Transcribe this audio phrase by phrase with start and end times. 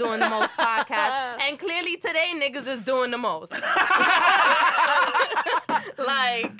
[0.00, 3.52] doing the most podcast, and clearly today niggas is doing the most.
[5.98, 6.50] like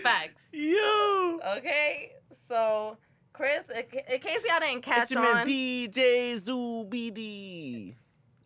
[0.00, 0.46] facts.
[0.52, 1.40] Yo.
[1.56, 2.96] Okay, so
[3.32, 7.94] Chris, in case y'all didn't catch It's your man on, DJ Zoobd.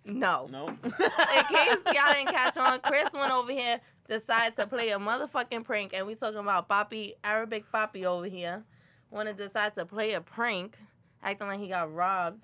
[0.07, 0.49] no.
[0.51, 0.67] No.
[0.69, 5.65] In case y'all didn't catch on, Chris went over here, decided to play a motherfucking
[5.65, 8.65] prank, and we talking about Poppy, Arabic Poppy over here.
[9.11, 10.79] Want to decide to play a prank,
[11.23, 12.43] acting like he got robbed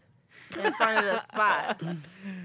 [0.56, 1.82] in front of the spot.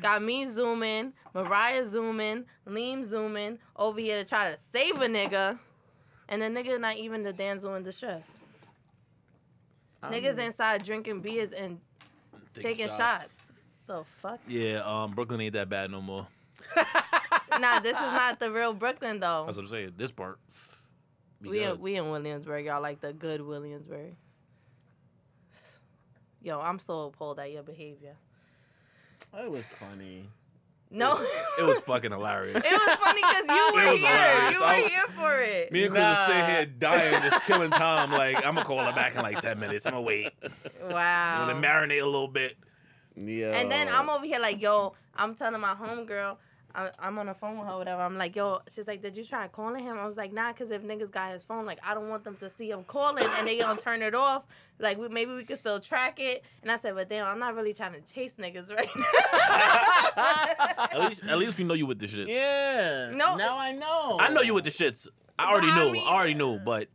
[0.01, 5.57] Got me zooming, Mariah zooming, Liam zooming over here to try to save a nigga,
[6.29, 8.39] and the nigga not even the damsel in distress.
[10.03, 11.79] Niggas inside drinking beers and
[12.53, 13.51] taking shots.
[13.87, 14.39] The fuck?
[14.47, 16.27] Yeah, um, Brooklyn ain't that bad no more.
[17.59, 19.43] Nah, this is not the real Brooklyn though.
[19.45, 19.93] That's what I'm saying.
[19.97, 20.39] This part.
[21.41, 24.15] We in, we in Williamsburg, y'all like the good Williamsburg.
[26.43, 28.15] Yo, I'm so appalled at your behavior.
[29.37, 30.27] It was funny.
[30.91, 31.17] No,
[31.57, 32.55] It was fucking hilarious.
[32.57, 34.09] it was funny because you were here.
[34.09, 34.53] hilarious.
[34.53, 35.71] You were I- here for it.
[35.71, 38.11] Me and Chris was sitting here dying, just killing time.
[38.11, 39.87] Like, I'm gonna call her back in like 10 minutes.
[39.87, 40.31] I'm gonna wait.
[40.43, 41.47] I'm Wow.
[41.47, 42.57] gonna marinate a little bit.
[43.15, 43.55] Yeah.
[43.57, 46.37] And then I'm over here like, yo, I'm telling my homegirl,
[46.75, 48.01] I'm, I'm on the phone with her, whatever.
[48.01, 49.97] I'm like, yo, she's like, did you try calling him?
[49.97, 52.35] I was like, nah, because if niggas got his phone, like, I don't want them
[52.37, 54.43] to see him calling and they gonna turn it off.
[54.79, 56.43] Like, we, maybe we could still track it.
[56.63, 59.05] And I said, but damn, I'm not really trying to chase niggas right now.
[60.93, 62.27] At least, at least we know you with the shit.
[62.27, 63.09] Yeah.
[63.13, 63.35] No.
[63.35, 64.17] Now I know.
[64.19, 65.07] I know you with the shits.
[65.39, 65.91] I already Well, I knew.
[65.93, 66.57] mean- I already knew.
[66.59, 66.87] But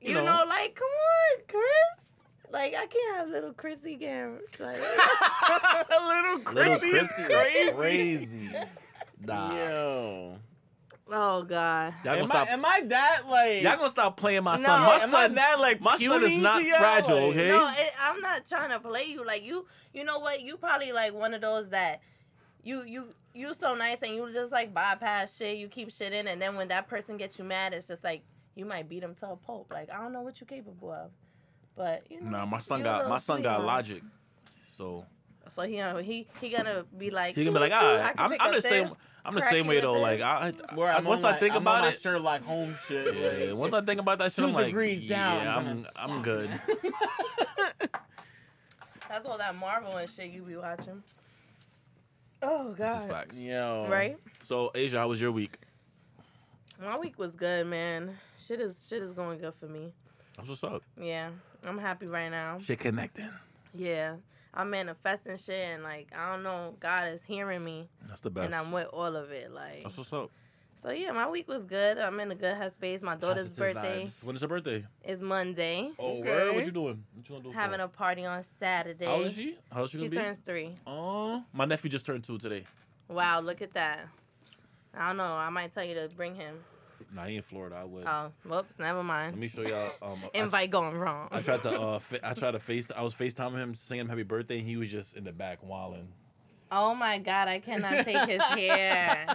[0.00, 0.44] you, You know, know.
[0.48, 2.12] like, come on, Chris.
[2.52, 4.38] Like, I can't have little Chrissy again.
[4.58, 4.76] Like,
[5.90, 7.72] little little Chrissy is crazy.
[7.72, 8.50] crazy.
[9.26, 9.54] Nah.
[9.54, 10.38] Yo.
[11.12, 11.94] oh, God.
[12.04, 12.48] Y'all gonna Am stop.
[12.48, 13.62] I, am I that like?
[13.62, 14.80] Y'all gonna stop playing my No, son.
[14.80, 15.14] My am I son.
[15.32, 15.80] I that like?
[15.80, 17.48] my son is not fragile, Like- okay?
[17.48, 19.24] No, it, I'm not trying to play you.
[19.24, 20.40] Like you, you know what?
[20.42, 22.00] You probably like one of those that
[22.62, 25.58] you you you so nice and you just like bypass shit.
[25.58, 28.22] You keep shit in, and then when that person gets you mad, it's just like
[28.54, 29.70] you might beat them to a pulp.
[29.72, 31.10] Like I don't know what you're capable of,
[31.76, 32.30] but you know.
[32.30, 34.02] Nah, my son got my son got logic.
[34.66, 35.04] So
[35.50, 37.98] So he uh, he he gonna be like he gonna be like, "Ooh, all ooh,
[37.98, 38.16] I right.
[38.16, 38.90] can I'm, I'm the same.
[39.24, 39.94] I'm the same way though.
[39.94, 40.02] this.
[40.02, 42.00] Like I, Where I I'm once on I my- think I'm about on my it,
[42.00, 43.14] Sherlock Holmes shit.
[43.14, 43.50] yeah.
[43.50, 45.88] like- Once I think about that shit, I'm like, degrees down, yeah, I'm I'm gonna
[45.98, 47.90] I'm suck good.
[49.08, 51.02] That's all that Marvel and shit you be watching.
[52.42, 53.08] Oh This is god.
[53.10, 53.36] facts.
[53.38, 53.86] Yo.
[53.90, 54.16] Right.
[54.42, 55.58] So Asia, how was your week?
[56.82, 58.16] My week was good, man.
[58.46, 59.92] Shit is shit is going good for me.
[60.36, 60.82] That's what's up.
[60.98, 61.30] Yeah,
[61.64, 62.58] I'm happy right now.
[62.60, 63.28] Shit connecting.
[63.74, 64.14] Yeah,
[64.52, 68.46] I'm manifesting shit, and like I don't know, God is hearing me, That's the best.
[68.46, 69.52] and I'm with all of it.
[69.52, 70.30] Like, That's what's up.
[70.74, 71.98] so yeah, my week was good.
[71.98, 73.02] I'm in a good headspace.
[73.02, 74.22] My daughter's Positive birthday vibes.
[74.24, 74.84] When is her birthday?
[75.04, 75.90] is Monday.
[75.98, 76.28] Oh, Okay.
[76.28, 76.54] word?
[76.54, 77.04] What you doing?
[77.14, 77.52] What you gonna do?
[77.52, 77.84] Having for?
[77.84, 79.04] a party on Saturday.
[79.06, 79.54] How old is she?
[79.72, 80.16] How old she She gonna be?
[80.16, 80.74] She turns three.
[80.86, 82.64] Oh, my nephew just turned two today.
[83.08, 84.06] Wow, look at that.
[84.94, 85.24] I don't know.
[85.24, 86.56] I might tell you to bring him.
[87.14, 87.76] Nah, he in Florida.
[87.80, 88.04] I would.
[88.06, 89.32] Oh, whoops, never mind.
[89.32, 89.90] Let me show y'all.
[90.02, 91.28] Um, Invite going wrong.
[91.32, 92.88] I tried to uh, fa- I tried to face.
[92.96, 95.58] I was Facetiming him, singing him happy birthday, and he was just in the back
[95.62, 96.08] wilding.
[96.72, 99.26] Oh my God, I cannot take his hair.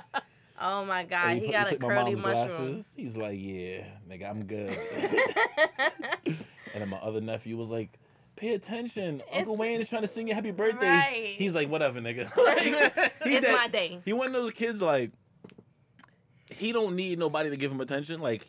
[0.61, 2.31] Oh my God, he, put- got a took my curly mushroom.
[2.31, 2.93] glasses.
[2.95, 4.77] He's like, yeah, nigga, I'm good.
[6.25, 6.37] and
[6.81, 7.89] then my other nephew was like,
[8.35, 9.21] pay attention.
[9.33, 10.87] Uncle It's- Wayne is trying to sing you happy birthday.
[10.89, 11.35] Right.
[11.37, 12.35] He's like, whatever, nigga.
[12.37, 12.59] like,
[13.23, 13.99] he it's that- my day.
[14.05, 15.11] He one of those kids like
[16.49, 18.19] he don't need nobody to give him attention.
[18.19, 18.45] Like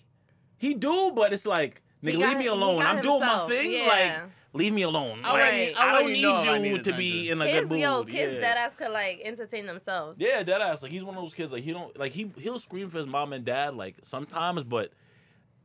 [0.58, 2.82] he do, but it's like nigga, got- leave me alone.
[2.82, 3.72] I'm doing my thing.
[3.72, 3.88] Yeah.
[3.88, 5.20] Like leave me alone.
[5.24, 7.80] I Like, I don't need I you to be in a kids, good mood.
[7.80, 8.40] yo, kids yeah.
[8.40, 10.18] that ass could like entertain themselves.
[10.18, 10.82] Yeah, dead ass.
[10.82, 11.52] Like he's one of those kids.
[11.52, 14.92] Like he don't like he he'll scream for his mom and dad like sometimes, but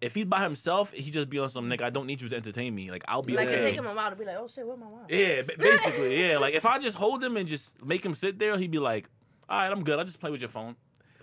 [0.01, 1.83] if he's by himself, he just be on some nigga.
[1.83, 2.89] I don't need you to entertain me.
[2.89, 3.63] Like I'll be like it okay.
[3.63, 5.05] take him a while to be like, oh shit, where my mom?
[5.09, 6.37] Yeah, ba- basically, yeah.
[6.39, 9.09] Like if I just hold him and just make him sit there, he'd be like,
[9.47, 9.99] "All right, I'm good.
[9.99, 10.75] I'll just play with your phone."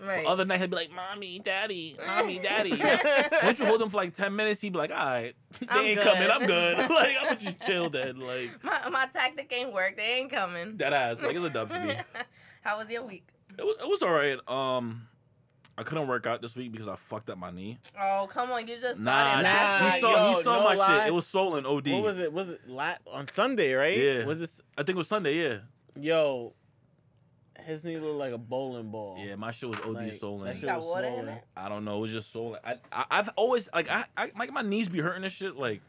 [0.05, 0.25] Right.
[0.25, 2.71] Other night he'd be like, "Mommy, daddy, mommy, daddy."
[3.43, 5.85] Once you hold him for like ten minutes, he'd be like, "All right, they I'm
[5.85, 6.29] ain't good." coming.
[6.31, 6.77] I'm good.
[6.89, 8.19] like I'm gonna just chill then.
[8.19, 9.97] Like my my tactic ain't work.
[9.97, 10.77] They ain't coming.
[10.77, 11.21] that ass.
[11.21, 11.95] Like it's a dub for me.
[12.61, 13.27] How was your week?
[13.57, 14.37] It was, it was all right.
[14.47, 15.07] Um,
[15.77, 17.77] I couldn't work out this week because I fucked up my knee.
[17.99, 20.15] Oh come on, you just Nah, started nah, last he week.
[20.15, 20.99] saw he saw no my lie.
[20.99, 21.07] shit.
[21.07, 21.65] It was swollen.
[21.65, 21.87] Od.
[21.87, 22.31] What was it?
[22.33, 23.97] Was it la- on Sunday, right?
[23.97, 24.25] Yeah.
[24.25, 24.61] Was this?
[24.77, 25.35] I think it was Sunday.
[25.35, 25.57] Yeah.
[25.99, 26.53] Yo,
[27.65, 29.17] his knee looked like a bowling ball.
[29.19, 30.45] Yeah, my shit was OD Like, swollen.
[30.45, 31.43] that You shit got was water in it?
[31.55, 31.97] I don't know.
[31.97, 32.57] It was just so.
[32.63, 35.55] I, I I've always like I, I like my knees be hurting and shit.
[35.55, 35.81] Like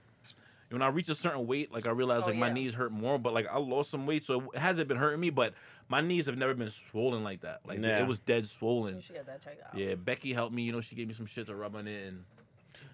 [0.70, 3.18] when I reach a certain weight, like I realize Oh, like my knees hurt more.
[3.18, 5.30] But like I lost some weight, so it hasn't been hurting me.
[5.30, 5.54] But
[5.88, 7.60] my knees have never been swollen like that.
[7.66, 8.00] Like Yeah.
[8.02, 8.96] it was dead swollen.
[8.96, 9.76] You should get that checked out.
[9.76, 10.62] Yeah, Becky helped me.
[10.62, 12.24] You know, she gave me some shit to rub on it, and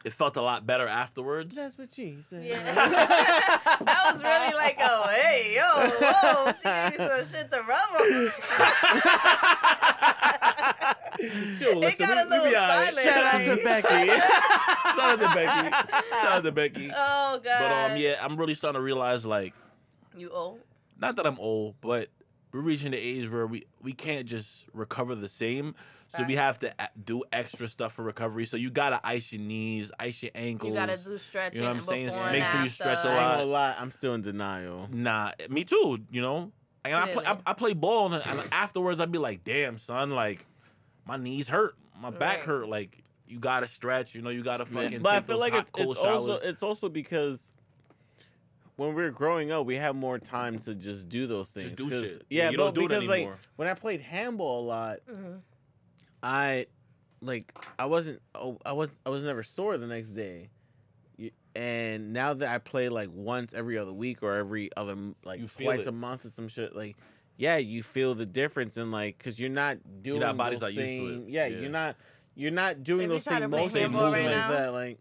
[0.07, 1.57] it felt a lot better afterwards.
[1.57, 2.45] That's what she said.
[2.45, 2.61] Yeah.
[2.75, 5.63] that was really like, oh, hey, yo,
[6.01, 8.33] whoa, she gave me some shit to rub on.
[11.59, 12.93] Sure, It listen, got a we- we little be all right.
[12.93, 13.07] silent.
[13.07, 14.09] Shout out to like- Becky.
[14.97, 15.71] Shout out to Becky.
[16.11, 16.91] Shout out to Becky.
[16.95, 17.59] Oh god.
[17.59, 19.55] But um, yeah, I'm really starting to realize like,
[20.17, 20.61] You old?
[21.01, 22.09] not that I'm old, but
[22.53, 25.75] we're reaching the age where we we can't just recover the same.
[26.17, 26.75] So we have to
[27.05, 28.45] do extra stuff for recovery.
[28.47, 30.71] So you gotta ice your knees, ice your ankles.
[30.71, 31.57] You gotta do stretching.
[31.59, 32.11] You know what I'm saying?
[32.11, 33.39] So make sure you stretch a lot.
[33.39, 34.89] gonna lie, I'm still in denial.
[34.93, 35.99] Nah, me too.
[36.11, 36.53] You know,
[36.85, 40.11] and I play I, I play ball, and, and afterwards I'd be like, "Damn, son,
[40.11, 40.45] like
[41.07, 42.47] my knees hurt, my back Right.
[42.47, 42.69] hurt.
[42.69, 44.15] Like you gotta stretch.
[44.15, 46.29] You know, you gotta fucking but I feel those like hot, it's, cold it's showers.
[46.29, 47.53] also it's also because
[48.77, 51.73] when we were growing up, we had more time to just do those things.
[51.73, 52.27] Just do 'Cause- shit.
[52.29, 53.33] Yeah, you but don't do it because anymore.
[53.33, 55.41] like when I played handball a lot, Mhm.
[56.27, 56.67] I
[57.21, 60.51] like I wasn't oh, I was I was never sore the next day.
[61.55, 64.95] And now that I play like once every other week or every other
[65.25, 65.87] like twice it.
[65.89, 66.97] a month or some shit like
[67.39, 70.85] yeah, you feel the difference in like cuz you're not doing Your body's those not
[70.85, 71.13] used to it.
[71.15, 71.59] same- Yeah, Yeah.
[71.61, 71.97] you're not
[72.35, 74.73] you're not doing If those try same to play motion handball right movements now- that
[74.73, 74.99] like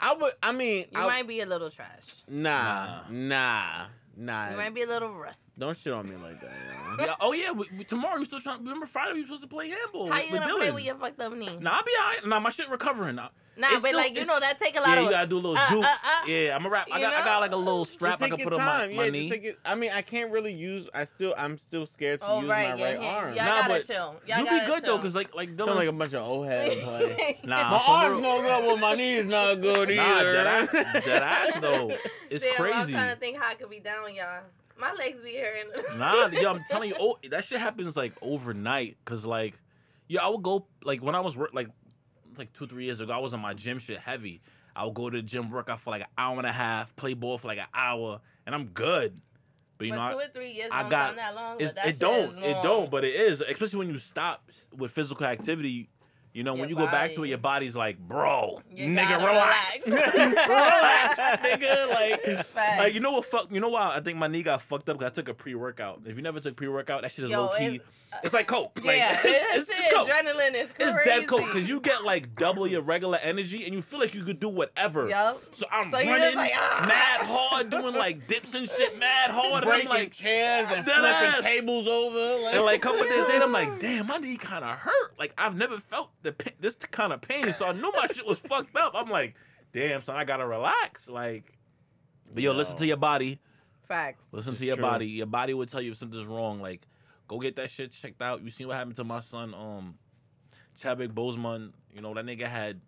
[0.00, 2.16] I would I mean You I, might be a little trash.
[2.26, 3.86] nah, nah, nah.
[4.16, 5.52] You might be a little rusty.
[5.58, 6.50] Don't shit on me like that,
[6.98, 7.04] yo.
[7.04, 8.58] yeah, oh yeah, we, we, tomorrow we still trying.
[8.58, 10.08] Remember Friday we were supposed to play handball.
[10.08, 10.74] How with, you with gonna play Dylan.
[10.74, 11.58] with your fucked up knee?
[11.60, 12.26] Nah, I'll be alright.
[12.26, 13.16] Nah, my shit recovering.
[13.16, 15.04] Nah, Nah, It's but still- like you know that take a lot yeah, of.
[15.04, 15.86] you gotta do a little uh, jukes.
[15.86, 16.26] uh, uh.
[16.26, 16.88] yeah, I'm a rap.
[16.92, 18.64] I You got, I got like a little strap I take can your put on
[18.66, 18.96] my, time.
[18.96, 19.28] my yeah, knee.
[19.28, 19.58] just take it.
[19.64, 20.88] I mean, I can't really use.
[20.92, 23.14] I still, I'm still scared to Oh use right, my yeah, right yeah.
[23.14, 23.34] arm.
[23.34, 24.16] Y'all Nah, gotta but chill.
[24.26, 26.46] Y'all you be gotta good though, cause like like Sound like a bunch of old
[26.46, 27.38] heads play.
[27.44, 30.02] Nah, my so arm's we're- good, well, my knee's not good either.
[30.02, 31.96] Nah, that ass, that ass though.
[32.30, 34.42] It's Damn, I'm trying to think how I could be down, y'all.
[34.76, 35.98] My legs be hurting.
[35.98, 38.96] Nah, yo, I'm telling you, oh, that shit happens like overnight.
[39.04, 39.54] Cause like,
[40.08, 41.68] Yeah, I would go like when I was work like
[42.38, 44.40] like two three years ago, I was on my gym shit heavy.
[44.76, 46.94] I would go to the gym, work out for like an hour and a half,
[46.96, 49.14] play ball for like an hour, and I'm good.
[49.78, 51.60] But you but know, two I, or three years I got- that long.
[51.60, 53.40] it don't, it don't, but it is.
[53.40, 55.88] Especially when you stop with physical activity.
[56.34, 59.18] You know, when Your you go back to it, your body's like, bro, You nigga,
[59.18, 60.14] relax, relax.
[60.48, 61.88] relax, nigga.
[61.90, 62.78] Like, Facts.
[62.78, 63.24] like you know what?
[63.24, 63.50] Fuck.
[63.52, 63.94] You know why?
[63.96, 66.02] I think my knee got fucked up because I took a pre workout.
[66.06, 67.64] If you never took pre workout, that shit is Yo, low key.
[67.76, 67.80] it's-
[68.22, 68.80] It's, like coke.
[68.84, 69.22] Like, yeah, it's,
[69.68, 70.08] that it's coke.
[70.08, 70.92] adrenaline is crazy.
[70.92, 74.14] It's dead coke because you get like double your regular energy and you feel like
[74.14, 75.08] you could do whatever.
[75.08, 75.42] Yup.
[75.52, 76.84] So I'm So running like, ah.
[76.88, 79.64] mad hard, doing like dips and shit, mad hard.
[79.64, 81.42] And I'm Breaking like, chairs and Dead flipping ass.
[81.42, 82.44] tables over.
[82.44, 85.18] Like, and like a couple days later, I'm like, damn, my knee kind of hurt.
[85.18, 88.38] Like I've never felt the this kind of pain, so I knew my shit was
[88.38, 88.92] fucked up.
[88.94, 89.36] I'm like,
[89.72, 91.08] damn, son, I gotta relax.
[91.08, 91.56] Like,
[92.32, 93.38] but yo, listen to your body.
[93.86, 94.26] Facts.
[94.32, 94.82] Listen This to your true.
[94.82, 95.06] body.
[95.06, 96.60] Your body will tell you if something's wrong.
[96.60, 96.86] Like,
[97.28, 98.42] go get that shit checked out.
[98.42, 99.94] You seen what happened to my son, um,
[100.76, 101.72] Chadwick Boseman.
[101.94, 102.80] You know that nigga had,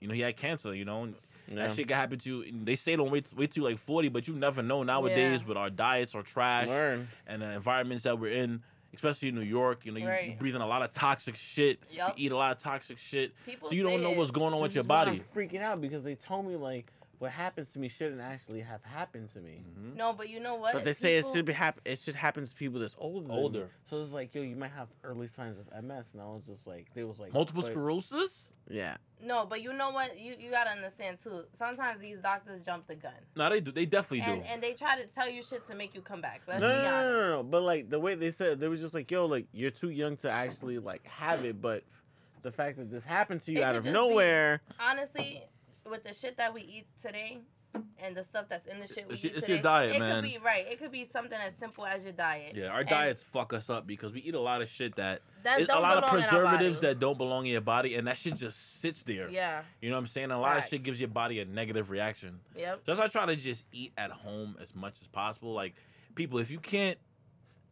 [0.00, 0.74] you know, he had cancer.
[0.74, 1.14] You know, and
[1.48, 1.66] Yeah.
[1.66, 2.64] that shit can happen to you.
[2.64, 5.48] They say don't wait wait till you like forty, but you never know nowadays Yeah.
[5.48, 7.08] with our diets or trash Learn.
[7.26, 8.62] and the environments that we're in.
[8.94, 10.38] Especially in New York, you know, you, you Right.
[10.38, 11.78] breathe in a lot of toxic shit.
[11.90, 12.18] Yup.
[12.18, 14.16] You eat a lot of toxic shit, People so you don't know it.
[14.18, 15.12] what's going on with your body.
[15.12, 16.92] I'm freaking out because they told me like
[17.22, 19.62] what happens to me shouldn't actually have happened to me.
[19.78, 19.94] Mhm.
[19.94, 20.72] No, but you know what?
[20.72, 23.30] But they say it should be hap- It should happen to people that's older.
[23.32, 23.70] Older.
[23.86, 26.66] So it's like, yo, you might have early signs of MS, and I was just
[26.66, 28.52] like, they was like Multiple but- sclerosis?
[28.68, 28.96] Yeah.
[29.20, 30.18] No, but you know what?
[30.18, 31.44] You you gotta understand too.
[31.52, 33.70] Sometimes these doctors jump the gun, No, they do.
[33.70, 34.48] They definitely and do.
[34.48, 36.42] and they try to tell you shit to make you come back.
[36.48, 37.42] Let's no, be no, no, no, no, no.
[37.44, 39.90] But like the way they said, it, they was just like, yo, like you're too
[39.90, 41.60] young to actually like have it.
[41.62, 41.84] But
[42.42, 45.44] the fact that this happened to you It out of just be- nowhere, Honestly,
[45.88, 47.38] with the shit that we eat today,
[48.04, 49.96] and the stuff that's in the shit we It's eat your- it's today, your diet,
[49.96, 50.22] it man.
[50.22, 50.66] could be right.
[50.66, 52.54] It could be something as simple as your diet.
[52.54, 55.22] Yeah, our And diets fuck us up because we eat a lot of shit that
[55.42, 58.06] That a lot of belong in our preservatives that don't belong in your body, and
[58.08, 59.28] that shit just sits there.
[59.30, 59.62] Yeah.
[59.80, 60.30] You know what I'm saying?
[60.32, 62.40] A lot of shit gives your body a negative reaction.
[62.56, 62.76] Yep.
[62.76, 65.54] So that's why I try to just eat at home as much as possible.
[65.54, 65.74] Like
[66.14, 66.98] people, if you can't,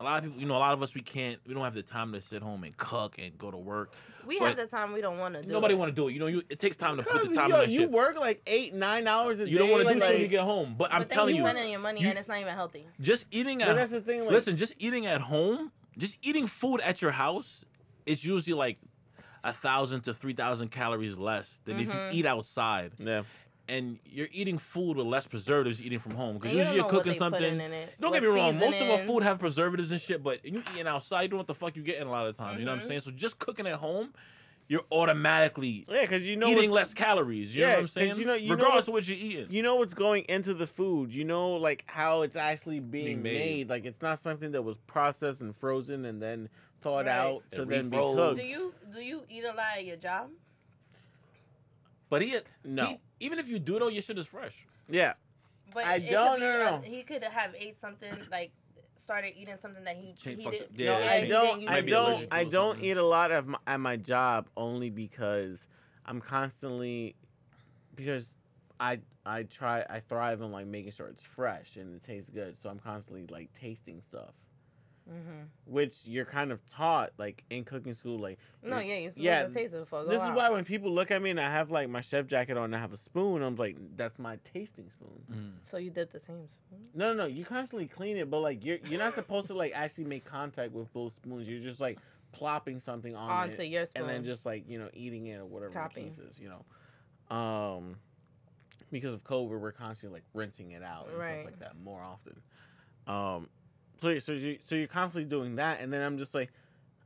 [0.01, 1.75] a lot of people, you know, a lot of us we can't, we don't have
[1.75, 3.93] the time to sit home and cook and go to work.
[4.27, 5.53] We But have the time we don't want to do.
[5.53, 6.13] Nobody want to do it.
[6.13, 7.71] You know, you, it takes time to put the time yo, in that shit.
[7.73, 7.91] you shit.
[7.91, 9.51] work like eight, nine hours a day.
[9.51, 10.75] You don't want to do But shit when you get home.
[10.79, 12.87] But, I'm then telling you you're spending your money you- and it's not even healthy.
[13.01, 14.23] just eating at that's the thing.
[14.23, 17.65] Like, Listen, just eating at home, just eating food at your house,
[18.07, 18.79] it's usually like
[19.45, 22.13] a thousand to three thousand calories less than if you Mhm.
[22.15, 22.93] eat outside.
[22.99, 23.23] Yeah.
[23.71, 26.35] And you're eating food with less preservatives eating from home.
[26.37, 27.41] Because And you usually you're cooking something.
[27.41, 30.23] putting in it, Don't get me wrong, most of our food have preservatives and shit,
[30.23, 32.59] but you eating outside, you know what the fuck you're getting a lot of times.
[32.59, 32.89] You know what I'm Mhm.
[32.89, 33.01] saying?
[33.03, 34.13] So just cooking at home,
[34.69, 37.55] you're automatically Yeah, because you know eating less calories.
[37.55, 38.17] You know Yeah, what I'm 'cause saying?
[38.19, 39.47] you know- you know Regardless what- of what you're eating.
[39.51, 41.15] you know what's going into the food.
[41.15, 43.35] You know, like how it's actually being, Being made.
[43.35, 43.69] made.
[43.71, 46.49] Like it's not something that was processed and frozen and then
[46.83, 47.13] thawed Right.
[47.17, 48.15] out to And then be refrozen.
[48.17, 48.41] cooked.
[48.41, 50.31] Do you do you eat a lot at your job?
[52.11, 52.85] But he, No.
[52.87, 54.67] he- even if you do though, your shit is fresh.
[54.89, 55.15] Yeah.
[55.73, 56.81] But I don't be, know.
[56.85, 58.51] he could have ate something like
[58.97, 60.63] started eating something that he, Change- he did.
[60.63, 60.69] up.
[60.75, 61.61] Yeah, no, yeah, I don't.
[61.61, 62.33] use I don't.
[62.33, 65.69] I don't eat a lot of my, at my job only because
[66.05, 67.15] I'm constantly
[67.95, 68.35] because
[68.81, 72.59] I I try I thrive on like making sure it's fresh and it tastes good.
[72.59, 74.35] So I'm constantly like tasting stuff,
[75.11, 78.19] hmm which you're kind of taught like in cooking school.
[78.19, 80.05] Like No, yeah, you're supposed Yeah, to taste it before.
[80.05, 80.37] Go this is out.
[80.37, 82.77] why when people look at me and I have like my chef jacket on and
[82.77, 85.25] I have a spoon, I'm like that's my tasting spoon.
[85.63, 86.81] So you dip the same spoon.
[86.95, 87.27] No, no, no.
[87.27, 90.73] You constantly clean it, but like you're you're not supposed to like actually make contact
[90.73, 91.49] with both spoons.
[91.49, 91.99] You're just like
[92.33, 94.03] plopping something on onto it your spoon.
[94.03, 96.01] and then just like you know eating it or whatever Copy.
[96.01, 96.41] the case is.
[96.41, 96.51] You
[97.31, 97.97] know, um,
[98.91, 101.27] because of COVID, we're constantly like rinsing it out and Right.
[101.27, 102.41] stuff like that more often.
[103.07, 103.49] Um,
[104.01, 106.51] so so you so you're constantly doing that, and then I'm just like.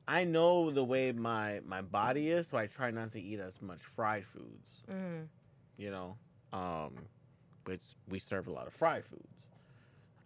[0.07, 3.63] I know the way my my body is, so I try not to eat as
[3.63, 4.83] much fried foods.
[4.93, 5.29] Mhm.
[5.79, 6.19] You know,
[6.53, 6.93] um,
[7.65, 9.49] which we serve a lot of fried foods.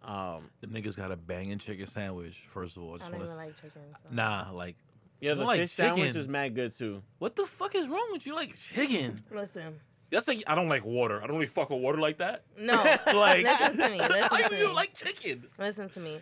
[0.03, 2.43] Um, The niggas got a banging chicken sandwich.
[2.49, 3.45] First of all, I I just don't want even to.
[3.45, 3.81] like chicken.
[4.03, 4.09] So.
[4.11, 4.75] Nah, like,
[5.21, 6.19] Yeah, You the like fish sandwich chicken.
[6.21, 7.01] is mad good too.
[7.19, 8.35] what the fuck is wrong with you?
[8.35, 9.23] Like chicken?
[9.31, 11.19] Listen, That's like I don't like water.
[11.23, 12.43] I don't really fuck with water like that.
[12.57, 12.73] no.
[13.13, 15.45] Like, Listen to me, listen how to you like chicken?
[15.57, 16.19] Listen to me.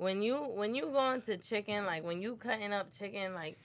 [0.00, 3.58] When you when you go into chicken, like when you cutting up chicken, like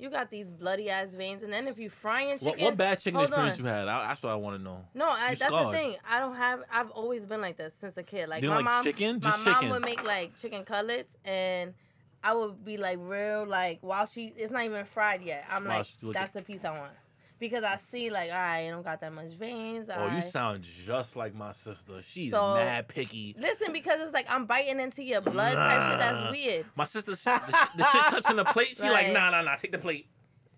[0.00, 2.98] you got these bloody ass veins, and then if you frying chicken, What, what bad
[2.98, 3.64] chicken experience on.
[3.66, 3.86] you had?
[3.86, 4.78] I, that's what I want to know.
[4.94, 5.68] No, I, that's scarred.
[5.68, 5.96] the thing.
[6.08, 6.64] I don't have.
[6.72, 8.28] I've always been like this since a kid.
[8.28, 9.20] Like my like mom, chicken?
[9.22, 9.70] my Just mom chicken.
[9.70, 11.72] would make like chicken cutlets, and
[12.24, 15.44] I would be like real like while she it's not even fried yet.
[15.48, 16.92] I'm like that's the piece I want
[17.40, 19.88] because I see like all right, I don't got that much veins.
[19.92, 22.00] Oh, you sound just like my sister.
[22.02, 23.34] She's So- mad picky.
[23.38, 25.98] Listen, because it's like I'm biting into your blood type shit.
[25.98, 26.66] That's weird.
[26.76, 27.24] My sister, the, sh-
[27.76, 28.76] the, shit touching the plate.
[28.76, 29.12] She like, Right.
[29.12, 29.56] nah, nah, nah.
[29.56, 30.06] Take the plate.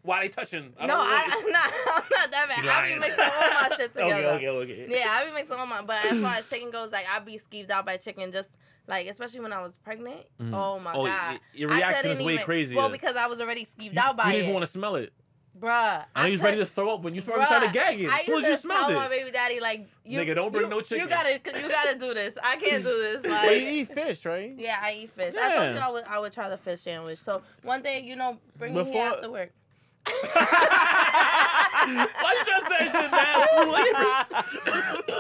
[0.05, 0.73] Why they touching?
[0.85, 1.45] no, I, want it.
[1.47, 1.73] I'm not.
[1.87, 2.67] I'm not that bad.
[2.67, 3.29] I be mixing all
[3.71, 4.27] my shit together.
[4.35, 4.87] okay, okay, okay.
[4.89, 5.81] Yeah, I be mixing all my.
[5.83, 8.33] But as far as chicken goes, like I be skeeved out by chicken.
[8.33, 8.59] Just
[8.89, 10.23] like especially when I was pregnant.
[10.41, 10.53] Mhm.
[10.53, 11.39] Oh my Oh, god.
[11.55, 12.77] your I reaction is way even- crazier.
[12.79, 14.27] Well, because I was already skeeved you, out by it.
[14.27, 15.13] you didn't even want to smell it.
[15.61, 16.05] Bruh.
[16.17, 18.09] I know you was ready to throw up when you first started Bruh, gagging.
[18.11, 20.71] As soon as you smelled tell my baby daddy like, you, Nigga, don't bring you-
[20.71, 21.05] no chicken.
[21.05, 22.39] You gotta, you gotta do this.
[22.43, 23.23] I can't do this.
[23.23, 24.55] But you eat fish, right?
[24.57, 25.35] yeah, I eat fish.
[25.41, 27.19] I told you I would, I would try the fish sandwich.
[27.19, 29.51] So one day, you know, bring me Before- here after work.
[31.85, 33.49] Why you just say shit that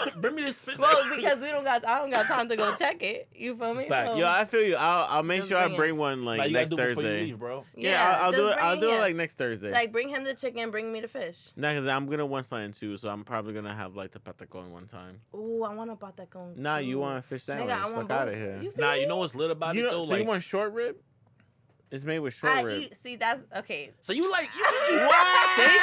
[0.06, 0.16] smooth?
[0.22, 0.78] Bring me this fish.
[0.78, 3.28] Well, because we don't got, I don't got time to go check it.
[3.34, 3.86] You feel me?
[3.88, 4.76] So, Yo, I feel you.
[4.76, 5.98] I'll I'll make sure I bring it.
[5.98, 7.20] one like Like, next do you Thursday.
[7.22, 7.64] leave, bro.
[7.76, 8.54] Yeah, I'll, I'll do it.
[8.54, 9.72] bring I'll do it like next Thursday.
[9.72, 11.38] Like, bring him the chicken, bring me the fish.
[11.56, 14.70] nah, cause I'm gonna want something too, so I'm probably gonna have like the patacon
[14.70, 15.20] one time.
[15.34, 16.56] Ooh, I want a patacon.
[16.56, 17.68] Nah, you want a fish sandwich?
[17.68, 18.60] Nigga, I want Fuck out of here.
[18.62, 20.04] You Nah, you know what's lit about You it know- though?
[20.04, 20.96] so Like, you want short rib?
[21.90, 22.82] It's made with short I rib.
[22.82, 22.96] eat.
[22.96, 23.90] See, that's okay.
[24.00, 25.10] so you like you can eat
[25.62, 25.80] steak,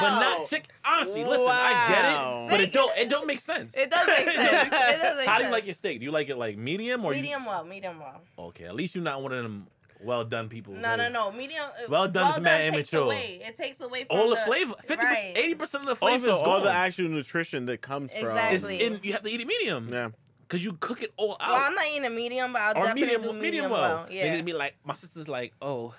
[0.00, 0.70] but not chicken.
[0.84, 3.76] Honestly, listen, I get it, but it don't it don't make sense.
[3.76, 4.28] It does make sense.
[4.66, 4.70] it
[5.00, 5.44] does make How do sense.
[5.44, 5.98] you like your steak?
[6.00, 8.20] Do you like it like medium or medium well, medium well.
[8.38, 9.66] Okay, at least you're not one of them
[10.04, 10.74] well done people.
[10.74, 11.30] No, no, 'cause no.
[11.32, 11.62] Medium.
[11.64, 13.06] uh, Well done is mad takes immature.
[13.06, 13.40] Away.
[13.44, 16.40] It takes away from All the flavor, fifty percent, eighty percent of the flavor Also,
[16.42, 16.64] is all gone.
[16.64, 18.82] the actual nutrition that comes It's Exactly.
[18.82, 19.86] in, you have to eat it medium.
[19.90, 20.08] Yeah.
[20.40, 21.62] because you cook it all Well, out.
[21.68, 23.94] I'm not eating a medium, but I'll or definitely medium, do medium, medium, well.
[23.96, 24.06] well.
[24.10, 24.34] Yeah.
[24.34, 25.94] Niggas be like, my sister's like, oh,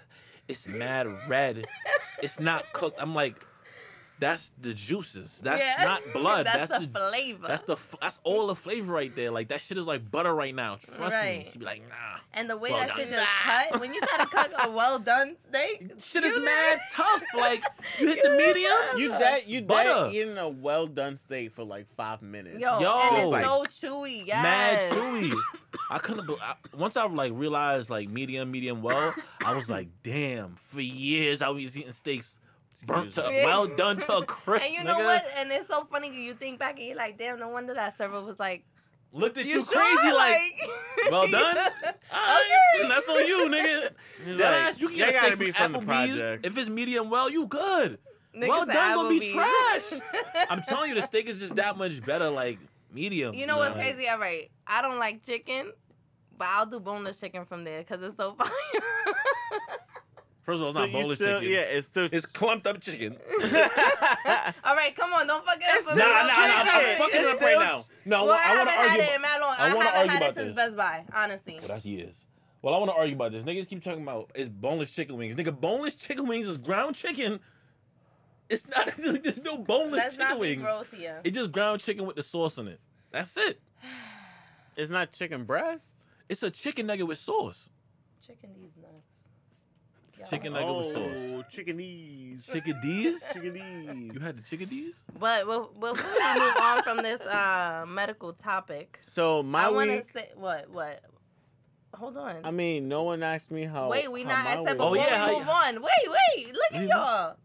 [0.50, 1.66] it's mad red.
[2.22, 3.02] it's not cooked.
[3.02, 3.40] I'm like,
[4.20, 5.42] that's the juices.
[5.44, 5.84] That's Yeah.
[5.86, 6.46] not blood.
[6.46, 7.00] that's, that's, the, the.
[7.10, 7.48] flavor.
[7.48, 9.32] That's the that's all the flavor right there.
[9.32, 10.76] Like that shit is like butter right now.
[10.76, 11.06] Trust me.
[11.08, 11.48] Right.
[11.52, 12.20] She be like, nah.
[12.34, 12.98] and the way Well that done.
[12.98, 13.28] shit just
[13.72, 13.82] cut.
[13.82, 17.24] When you try to cook a well done steak, Shit is know- mad tough.
[17.36, 17.64] Like
[18.00, 18.72] you hit the medium.
[18.98, 19.90] You dead you Butter.
[20.12, 22.60] dead eating a well done steak for like five minutes.
[22.60, 23.00] Yo, Yo.
[23.02, 24.26] and it's Like- so chewy.
[24.26, 24.44] Yes.
[24.44, 25.34] Mad chewy.
[25.90, 26.28] I couldn't.
[26.28, 29.14] Be, I, once I like realized like medium, medium well,
[29.46, 30.56] I was like, damn.
[30.56, 32.38] For years I was eating steaks
[32.86, 34.66] burnt to well done to a crisp.
[34.66, 35.06] And you know nigga.
[35.06, 35.24] what?
[35.38, 36.10] And it's so funny.
[36.14, 38.64] You think back and you're like, damn, no wonder that server was like,
[39.16, 40.16] Looked at you, you, crazy sure?
[40.16, 40.60] like.
[41.12, 41.56] well done?
[41.56, 42.42] Alright,
[42.80, 42.88] Okay.
[42.88, 43.90] that's on you, nigga.
[44.26, 46.16] He's That like, ass, you can get a gotta steak be from, from the Applebee's.
[46.16, 46.46] project.
[46.48, 48.00] If it's medium well, you good.
[48.36, 50.02] Niggas Well done gonna be trash.
[50.50, 52.58] I'm telling you, the steak is just that much better, like
[52.92, 53.36] medium.
[53.36, 54.10] You know what's Like, crazy?
[54.10, 55.72] All right, I don't like chicken,
[56.36, 58.50] but I'll do boneless chicken from there because it's so fire.
[60.44, 61.54] First of all, it's So not boneless still, chicken.
[61.54, 62.10] Yeah, it's still.
[62.12, 63.16] It's clumped up chicken.
[64.64, 65.94] All right, come on, don't fuck it It's up.
[65.94, 66.12] for Nah, me.
[66.12, 66.98] nah, still nah, I'm chicken.
[66.98, 67.84] fucking It's it up right still- now.
[68.06, 69.02] No, Well, I, I, want haven't to had argue.
[69.02, 69.56] it About, in mad long.
[69.58, 70.56] I I, haven't argue had about it since this.
[70.56, 71.56] Best Buy, honestly.
[71.60, 72.28] well, that's years.
[72.62, 73.46] Well, I want to argue about this.
[73.46, 75.36] Niggas keep talking about it's boneless chicken wings.
[75.36, 77.40] Nigga, boneless chicken wings is ground chicken.
[78.50, 78.88] It's not.
[78.98, 80.64] There's no boneless Let's chicken not be wings.
[80.64, 81.20] gross here.
[81.24, 82.80] It's just ground chicken with the sauce in it.
[83.12, 83.60] That's it.
[84.76, 86.00] It's not chicken breast.
[86.30, 87.70] It's a chicken nugget with sauce.
[88.26, 89.13] Chicken these nuts.
[90.30, 91.20] Chicken nugget with sauce.
[91.36, 92.46] Oh, chickadees.
[92.46, 93.24] Chickadees?
[93.34, 93.94] Chickadees.
[94.14, 95.04] You had the chickadees?
[95.20, 99.90] But bef- before we move on from this uh, medical topic, So my I want
[99.92, 101.02] to say what what.
[101.96, 102.38] Hold on.
[102.44, 103.88] I mean, no one asked me how.
[103.90, 104.46] wait, we how not.
[104.46, 105.76] my I said week- before Oh, yeah, we you- move on.
[105.76, 106.54] Wait, wait.
[106.54, 106.98] Look at You- y'all.
[106.98, 107.36] Ah,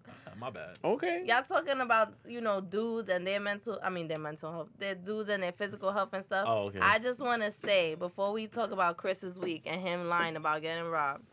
[0.40, 0.78] My bad.
[0.82, 1.24] Okay.
[1.26, 3.78] Y'all talking about you know dudes and their mental.
[3.82, 4.68] I mean their mental health.
[4.78, 6.46] Their dudes and their physical health and stuff.
[6.48, 6.78] Oh, okay.
[6.80, 10.62] I just want to say before we talk about Chris's week and him lying about
[10.62, 11.24] getting robbed,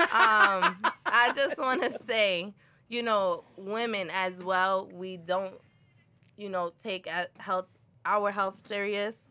[0.00, 2.52] um, I just want to say,
[2.88, 5.54] you know, women as well, we don't,
[6.36, 7.08] you know, take
[7.38, 7.66] health
[8.04, 9.28] our health serious.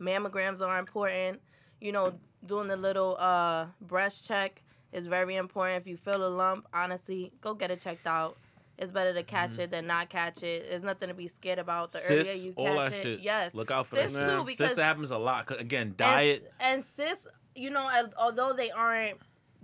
[0.00, 1.40] Mammograms are important.
[1.80, 2.14] You know,
[2.46, 4.62] doing the little uh, breast check
[4.92, 5.80] is very important.
[5.80, 8.36] If you feel a lump, honestly, go get it checked out.
[8.78, 10.66] It's better to catch it than not catch it.
[10.68, 11.92] There's nothing to be scared about.
[11.92, 13.20] The earlier Cysts, you all catch it, shit.
[13.20, 13.54] yes.
[13.54, 14.38] Look out for Cysts that.
[14.38, 15.48] too, because- Cysts again a lot.
[15.60, 16.52] Again, diet.
[16.58, 19.18] and, cysts, you know, although they aren't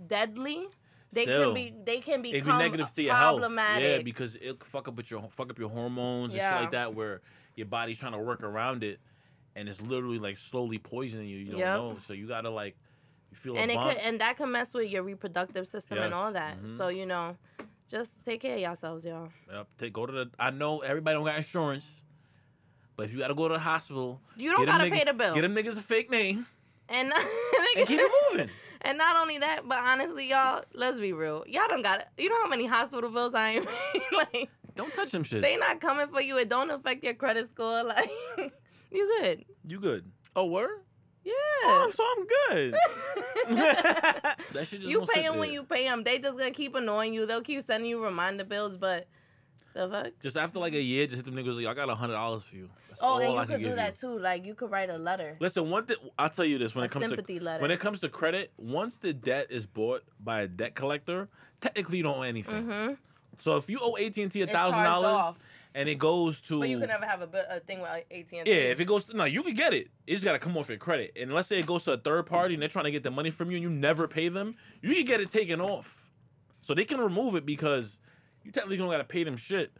[0.05, 0.67] deadly,
[1.11, 1.45] they Still.
[1.45, 3.39] can be they can It'd be negative to your health.
[3.39, 3.83] problematic.
[3.97, 6.93] Yeah, because it'll fuck up with your fuck up your hormones and shit like that,
[6.93, 7.21] where
[7.55, 8.99] your body's trying to work around it,
[9.55, 11.37] and it's literally like slowly poisoning you.
[11.37, 11.77] You don't Yep.
[11.77, 12.75] know, so you gotta like,
[13.31, 16.31] you feel and it could and that can mess with your reproductive system and all
[16.33, 16.57] that.
[16.61, 16.77] Mhm.
[16.77, 17.35] So you know,
[17.89, 19.29] just take care of yourselves, y'all.
[19.51, 20.29] Yep, take go to the.
[20.39, 22.03] I know everybody don't got insurance,
[22.95, 25.33] but if you gotta go to the hospital, You don't gotta niggas- pay the bill.
[25.33, 26.45] Get them niggas a fake name
[26.87, 27.11] and
[27.77, 28.49] and keep it moving.
[28.81, 31.43] And not only that, but honestly, y'all, let's be real.
[31.47, 32.07] Y'all don't got it.
[32.17, 33.67] You know how many hospital bills I ain't
[34.13, 35.41] like Don't touch them shit.
[35.41, 36.37] they not coming for you.
[36.37, 37.83] It don't affect your credit score.
[37.89, 38.09] Like
[38.91, 39.45] you good.
[39.67, 40.09] You good?
[40.35, 40.81] Oh, word?
[41.25, 41.33] Yeah.
[41.63, 42.75] Oh, so I'm good.
[44.53, 46.03] That shit just you pay them when you pay them.
[46.03, 47.25] They just gonna keep annoying you.
[47.25, 49.07] They'll keep sending you reminder bills, but
[49.73, 50.07] the fuck.
[50.21, 51.55] Just after like a year, just hit them niggas.
[51.57, 52.69] Like, I got a hundred dollars for you.
[52.89, 54.17] That's Oh, all and you can could do that too.
[54.19, 56.85] Like you could write a letter, Listen, one thing I'll tell you this when a
[56.85, 57.61] it comes to sympathy letter.
[57.61, 61.29] when it comes to credit, once the debt is bought by a debt collector,
[61.61, 62.63] technically you don't owe anything.
[62.63, 62.93] mm-hmm.
[63.37, 65.35] So if you owe AT and T a It's thousand dollars
[65.75, 68.37] and it goes to But you can never have a, a thing with AT&T.
[68.37, 69.87] yeah, if it goes to, no, you can get it.
[70.07, 71.15] It just gotta come off your credit.
[71.17, 73.11] And let's say it goes to a third party and they're trying to get the
[73.11, 76.09] money from you and you never pay them, you can get it taken off.
[76.61, 77.99] So they can remove it because
[78.49, 79.71] you technically don't gotta pay them shit.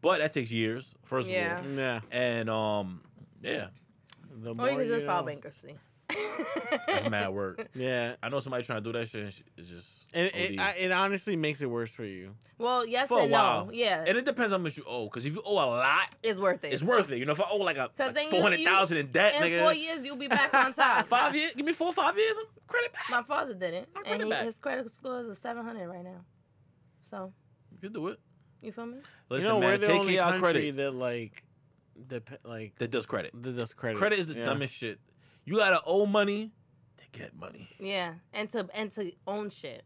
[0.00, 1.58] But that takes years, first Yeah.
[1.60, 1.72] of all.
[1.72, 2.00] yeah.
[2.10, 3.02] And um,
[3.42, 3.66] yeah,
[4.42, 5.26] The or more you can just file know.
[5.26, 5.76] bankruptcy.
[6.86, 7.68] that's mad work.
[7.74, 8.14] Yeah.
[8.22, 9.22] I know somebody trying to do that shit.
[9.22, 10.60] And it's just And it, OD.
[10.60, 12.34] I, it honestly makes it worse for you.
[12.58, 13.66] Well, yes For a and while.
[13.66, 13.72] no.
[13.72, 15.04] Yeah, and it depends on how much you owe.
[15.04, 16.72] Because if you owe a lot, it's worth it.
[16.74, 17.18] it's worth it.
[17.18, 19.60] You know, if I owe like a like four hundred thousand in debt, In nigga,
[19.62, 21.06] four years, you'll be back on top.
[21.06, 22.36] five years, give me four five years,
[22.68, 23.04] credit back.
[23.10, 24.44] My father didn't, My and credit he, back.
[24.44, 26.20] his credit score is a seven hundred right now.
[27.02, 27.32] So
[27.84, 28.18] You do it.
[28.62, 28.96] you feel me?
[29.28, 30.76] Listen, you know, man, we're the take only country credit.
[30.76, 31.44] that like,
[32.08, 33.32] dep- like That does credit.
[33.42, 33.98] that does credit.
[33.98, 34.46] Credit is the Yeah.
[34.46, 34.98] dumbest shit.
[35.44, 36.50] You gotta owe money
[36.96, 37.68] to get money.
[37.78, 39.82] Yeah, and to and to own shit.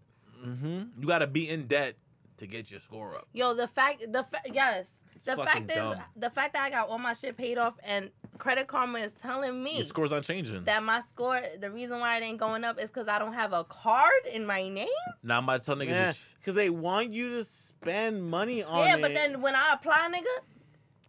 [0.47, 1.01] Mm-hmm.
[1.01, 1.97] You gotta be in debt
[2.39, 3.29] to get your score up.
[3.33, 6.71] Yo, the fact, the fa- yes, It's the fucking fact is, the fact that I
[6.71, 10.23] got all my shit paid off and Credit Karma is telling me Your score's not
[10.23, 10.65] changing.
[10.65, 13.53] that my score, the reason why it ain't going up is because I don't have
[13.53, 14.89] a card in my name.
[15.23, 15.87] now I'm about to tell niggas.
[15.89, 19.03] Yeah, this- because they want you to spend money on yeah, it.
[19.03, 20.45] but then when I apply, nigga,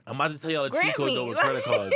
[0.08, 1.15] I'm about to tell y'all the cheat grant code me.
[1.15, 1.96] though with credit cards.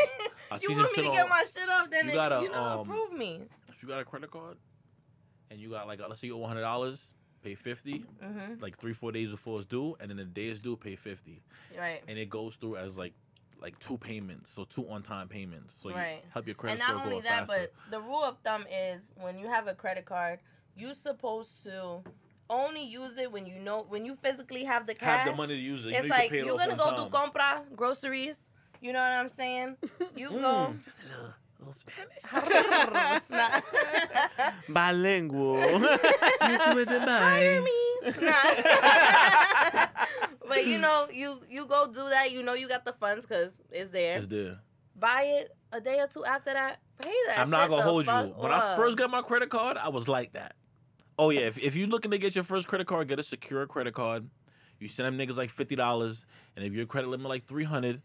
[0.51, 1.15] I you some want me shit to on.
[1.15, 3.41] get my shit up, then you gotta, you know, um, approve me.
[3.71, 4.57] if you got a credit card
[5.49, 8.93] and you got like let's say you owe hundred dollars, pay fifty, hmm like three
[8.93, 11.41] four days before it's due, and then the day is due, pay fifty,
[11.77, 12.01] Right.
[12.07, 13.13] and it goes through as like
[13.61, 16.23] like two payments, so two on time payments, so you Right.
[16.33, 17.69] help your credit and score not go only that, faster.
[17.85, 20.39] but the rule of thumb is when you have a credit card,
[20.75, 22.03] you're supposed to
[22.49, 25.25] only use it when you know when you physically have the cash.
[25.25, 25.89] Have the money to use it.
[25.89, 28.51] You it's you like it you're gonna go on do compra groceries.
[28.81, 29.77] You know what I'm saying?
[30.15, 30.73] You go.
[31.65, 33.29] Just a little, little Spanish.
[33.29, 33.61] Nah.
[34.69, 35.61] bilingual.
[36.41, 37.71] Hire me.
[40.53, 42.31] But you know, you you go do that.
[42.31, 44.17] You know you got the funds because it's there.
[44.17, 44.59] It's there.
[44.99, 46.79] Buy it a day or two after that.
[47.01, 47.39] Pay that.
[47.39, 48.11] I'm not gonna hold you.
[48.11, 50.55] fuck When I first got my credit card, I was like that.
[51.17, 53.65] Oh yeah, if, if you're looking to get your first credit card, get a secure
[53.65, 54.29] credit card.
[54.79, 58.01] You send them niggas like fifty dollars, and if your credit limit like three hundred,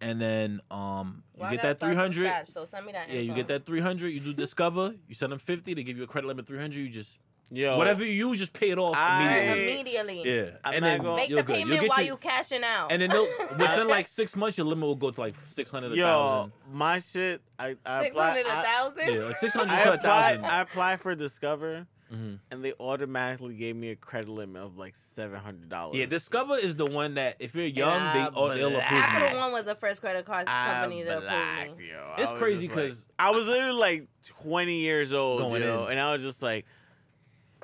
[0.00, 2.26] and then um you Well, I get that three hundred.
[2.26, 3.08] scratch, So send me that.
[3.10, 4.08] Yeah, you get that three hundred.
[4.10, 4.94] You do Discover.
[5.08, 5.74] You send them fifty.
[5.74, 6.80] They give you a credit limit three hundred.
[6.80, 7.18] You just
[7.50, 9.72] yeah whatever you use, just pay it off I- immediately.
[9.72, 10.36] immediately.
[10.36, 11.56] Yeah, I'm and then gonna- Make you're the good.
[11.56, 12.92] payment You'll while your- you cashing out.
[12.92, 13.26] and then they'll,
[13.58, 16.52] within like six months, your limit will go to like six hundred, a Yo, thousand.
[16.72, 17.40] my shit.
[17.58, 18.28] I I six apply.
[18.30, 19.14] hundred a I, thousand.
[19.14, 20.44] Yeah, like six hundred I to a thousand.
[20.44, 24.94] I apply for Discover, hmm and they automatically gave me a credit limit of like
[24.96, 25.96] seven hundred dollars.
[25.98, 28.84] Yeah, Discover is the one that if you're young, they I they'll black.
[28.86, 29.06] approve you.
[29.06, 31.88] Capital One was the first credit card company to approve me.
[31.90, 32.14] yo.
[32.18, 35.92] It's crazy just like- 'cause- I was literally like twenty years old, Going yo, in.
[35.92, 36.64] and I was just like,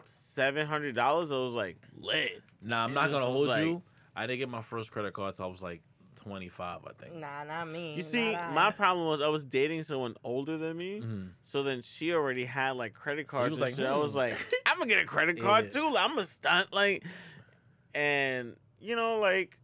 [0.04, 2.42] seven hundred dollars, I was like lit.
[2.62, 3.82] Nah, I'm And not gonna hold like- you.
[4.16, 5.82] I didn't get my first credit card so I was like
[6.24, 7.14] 25, I think.
[7.16, 7.94] Nah, not me.
[7.94, 8.52] You see, not I.
[8.52, 11.30] my problem was I was dating someone older than me, Mhm.
[11.44, 13.50] so then she already had like credit So you cards.
[13.50, 13.86] was and like, shit.
[13.86, 14.18] I was hmm.
[14.18, 14.34] like,
[14.66, 15.80] I'm gonna get a credit card Yeah.
[15.80, 15.90] too.
[15.90, 17.04] Like, I'm gonna stunt like,
[17.94, 19.58] and you know, like,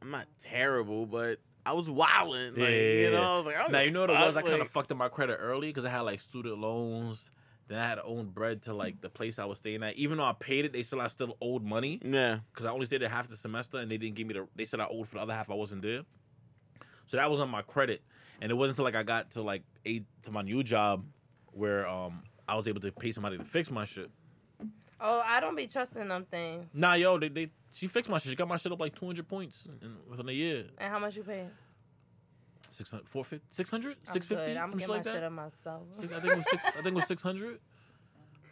[0.00, 2.50] I'm not terrible, but I was wilding.
[2.50, 3.30] Like, Yeah, yeah, you know, yeah.
[3.30, 4.36] I was like, I don't Now give you a know what it was.
[4.36, 6.58] I fuck, kind like- of fucked up my credit early because I had like student
[6.58, 7.30] loans.
[7.72, 9.96] Then I had to own bread to like the place I was staying at.
[9.96, 12.40] Even though I paid it, they still I still owed money Yeah.
[12.52, 14.46] because I only stayed there half the semester and they didn't give me the.
[14.54, 15.50] They said I owed for the other half.
[15.50, 16.02] I wasn't there,
[17.06, 18.02] so that was on my credit.
[18.42, 21.04] And it wasn't until like I got to like eight to my new job
[21.52, 24.10] where um I was able to pay somebody to fix my shit.
[25.00, 26.74] Oh, I don't be trusting them things.
[26.74, 28.30] Nah, yo, they, they she fixed my shit.
[28.30, 30.66] She got my shit up like 200 points in, within a year.
[30.76, 31.46] And how much you pay?
[32.70, 34.56] 600, 450, 600, I'm 650, good.
[34.56, 35.32] I'm some like that.
[35.32, 35.82] myself.
[35.92, 36.64] Six, I think it was six.
[36.66, 37.58] I think it was six hundred,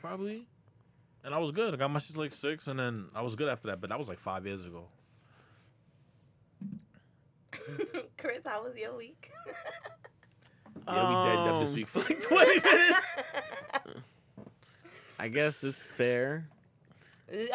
[0.01, 0.47] probably.
[1.25, 1.75] And I was good.
[1.75, 3.81] I got my shit like six, and then I was good after that.
[3.81, 4.87] But that was like five years ago.
[8.19, 9.31] Chris, how was your week?
[10.87, 13.01] Yeah, we dead them this Um, week for like twenty minutes.
[15.19, 16.49] I guess it's fair.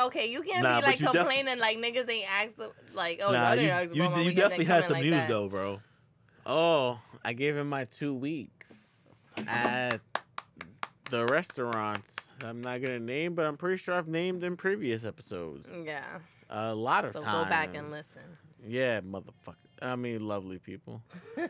[0.02, 2.60] okay, you can't Nah, be but like you def- complaining like niggas ain't asked
[2.94, 5.28] like oh nah, y'all you, you, about my you definitely had coming some like news
[5.28, 5.80] though, bro.
[6.46, 10.00] Oh, I gave him my two weeks at
[11.10, 12.16] the restaurants.
[12.44, 15.70] I'm not gonna name, but I'm pretty sure I've named in previous episodes.
[15.84, 16.06] Yeah.
[16.50, 17.38] A lot of So times.
[17.38, 18.22] So go back and listen.
[18.68, 19.56] Yeah, motherfucker.
[19.82, 21.02] I mean, lovely people.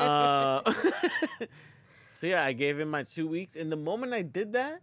[0.00, 0.62] Uh,
[2.18, 4.80] so yeah, I gave him my two weeks, and the moment I did that,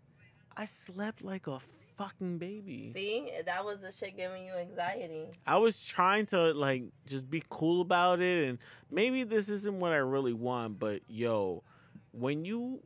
[0.55, 1.59] I slept like a
[1.97, 2.91] fucking baby.
[2.93, 5.25] See, that was the shit giving you anxiety.
[5.45, 8.59] I was trying to like just be cool about it, and
[8.91, 11.63] maybe this isn't what I really want, but yo,
[12.11, 12.81] when you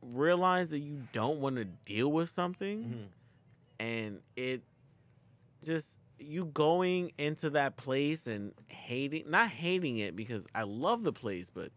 [0.00, 3.84] realize that you don't want to deal with something, Mhm.
[3.84, 4.62] and it
[5.62, 11.12] just you going into that place and hating not hating it because I love the
[11.12, 11.70] place, but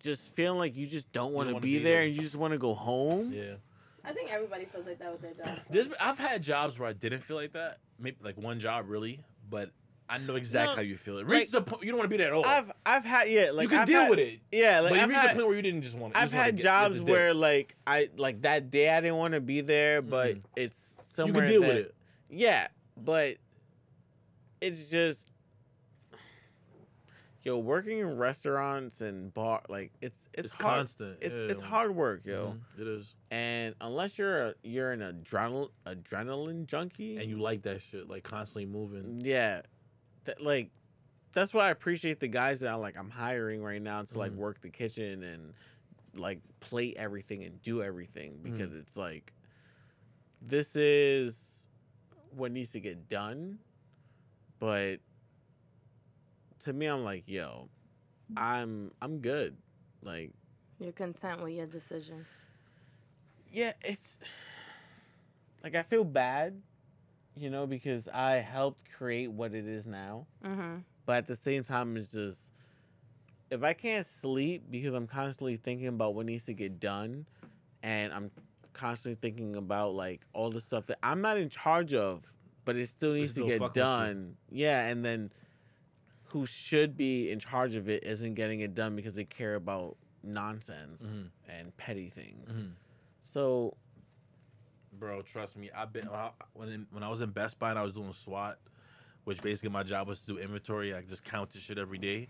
[0.00, 2.02] just feeling like you just don't want to wanna be, be there there.
[2.06, 3.32] and you just want to go home.
[3.32, 3.54] Yeah.
[4.06, 5.58] I think everybody feels like that with their job.
[5.68, 7.78] There's, I've had jobs where I didn't feel like that.
[7.98, 9.70] Maybe like one job really, but
[10.08, 11.18] I know exactly No, how you feel.
[11.18, 12.46] It reaches a point you don't want to be there at all.
[12.46, 14.96] I've I've had yeah like you can I've deal had- with it, Yeah, like but
[14.96, 16.14] you I've reach had, a point where you didn't just want.
[16.14, 19.60] to I've had jobs where like I like that day I didn't want to be
[19.62, 20.42] there, but Mhm.
[20.54, 21.94] it's you somewhere can deal that, with it.
[22.30, 23.36] Yeah, but
[24.60, 25.32] it's just
[27.46, 30.78] yo working in restaurants and bar like it's it's, It's, hard.
[30.78, 31.18] constant.
[31.22, 31.48] It's yeah.
[31.52, 32.56] it's hard work, yo.
[32.76, 37.62] Mhm, It is, And unless you're a, you're an adrenal adrenaline junkie, and you like
[37.62, 39.20] that shit, like constantly moving.
[39.22, 39.62] yeah,
[40.24, 40.70] that like
[41.32, 44.32] that's why I appreciate the guys that I like I'm hiring right now to like
[44.32, 44.36] Mhm.
[44.36, 45.54] work the kitchen and
[46.16, 49.32] like plate everything and do everything because it's like
[50.42, 51.68] this is
[52.30, 53.58] what needs to get done,
[54.58, 54.98] but
[56.60, 57.68] to me I'm like, yo,
[58.36, 59.56] I'm I'm good.
[60.02, 60.32] Like
[60.78, 62.24] You're content with your decision.
[63.52, 64.18] yeah, it's
[65.62, 66.60] like I feel bad,
[67.36, 70.26] you know, because I helped create what it is now.
[70.44, 70.78] Mm-hmm.
[71.06, 72.52] But at the same time, it's just
[73.50, 77.26] if I can't sleep because I'm constantly thinking about what needs to get done,
[77.82, 78.30] and I'm
[78.72, 82.28] constantly thinking about like all the stuff that I'm not in charge of,
[82.64, 84.06] but it still needs still to get fucking with you.
[84.06, 84.36] done.
[84.50, 85.30] Yeah, and then
[86.28, 89.96] who should be in charge of it isn't getting it done because they care about
[90.22, 91.30] nonsense Mhm.
[91.48, 92.60] and petty things.
[92.62, 92.72] Mhm.
[93.24, 93.76] So
[94.92, 95.70] Bro, trust me.
[95.72, 96.08] I've been
[96.54, 98.58] when when I was in Best Buy and I was doing SWAT,
[99.24, 100.94] which basically my job was to do inventory.
[100.94, 102.28] I just counted shit every day,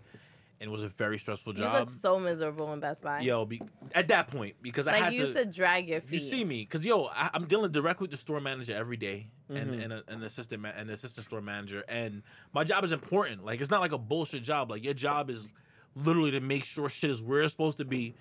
[0.59, 1.59] and it was a very stressful job.
[1.59, 1.79] You job.
[1.81, 3.19] look so miserable in Best Buy.
[3.19, 3.61] Yo, be,
[3.93, 6.21] at that point because I had you used to drag your You feet.
[6.21, 9.71] see me, cause yo, I, I'm dealing directly with the store manager every day, and
[9.71, 9.83] Mhm.
[9.83, 13.45] and a, an assistant ma- an assistant store manager, and my job is important.
[13.45, 14.69] Like it's not like a bullshit job.
[14.71, 15.49] Like your job is
[15.95, 18.15] literally to make sure shit is where it's supposed to be,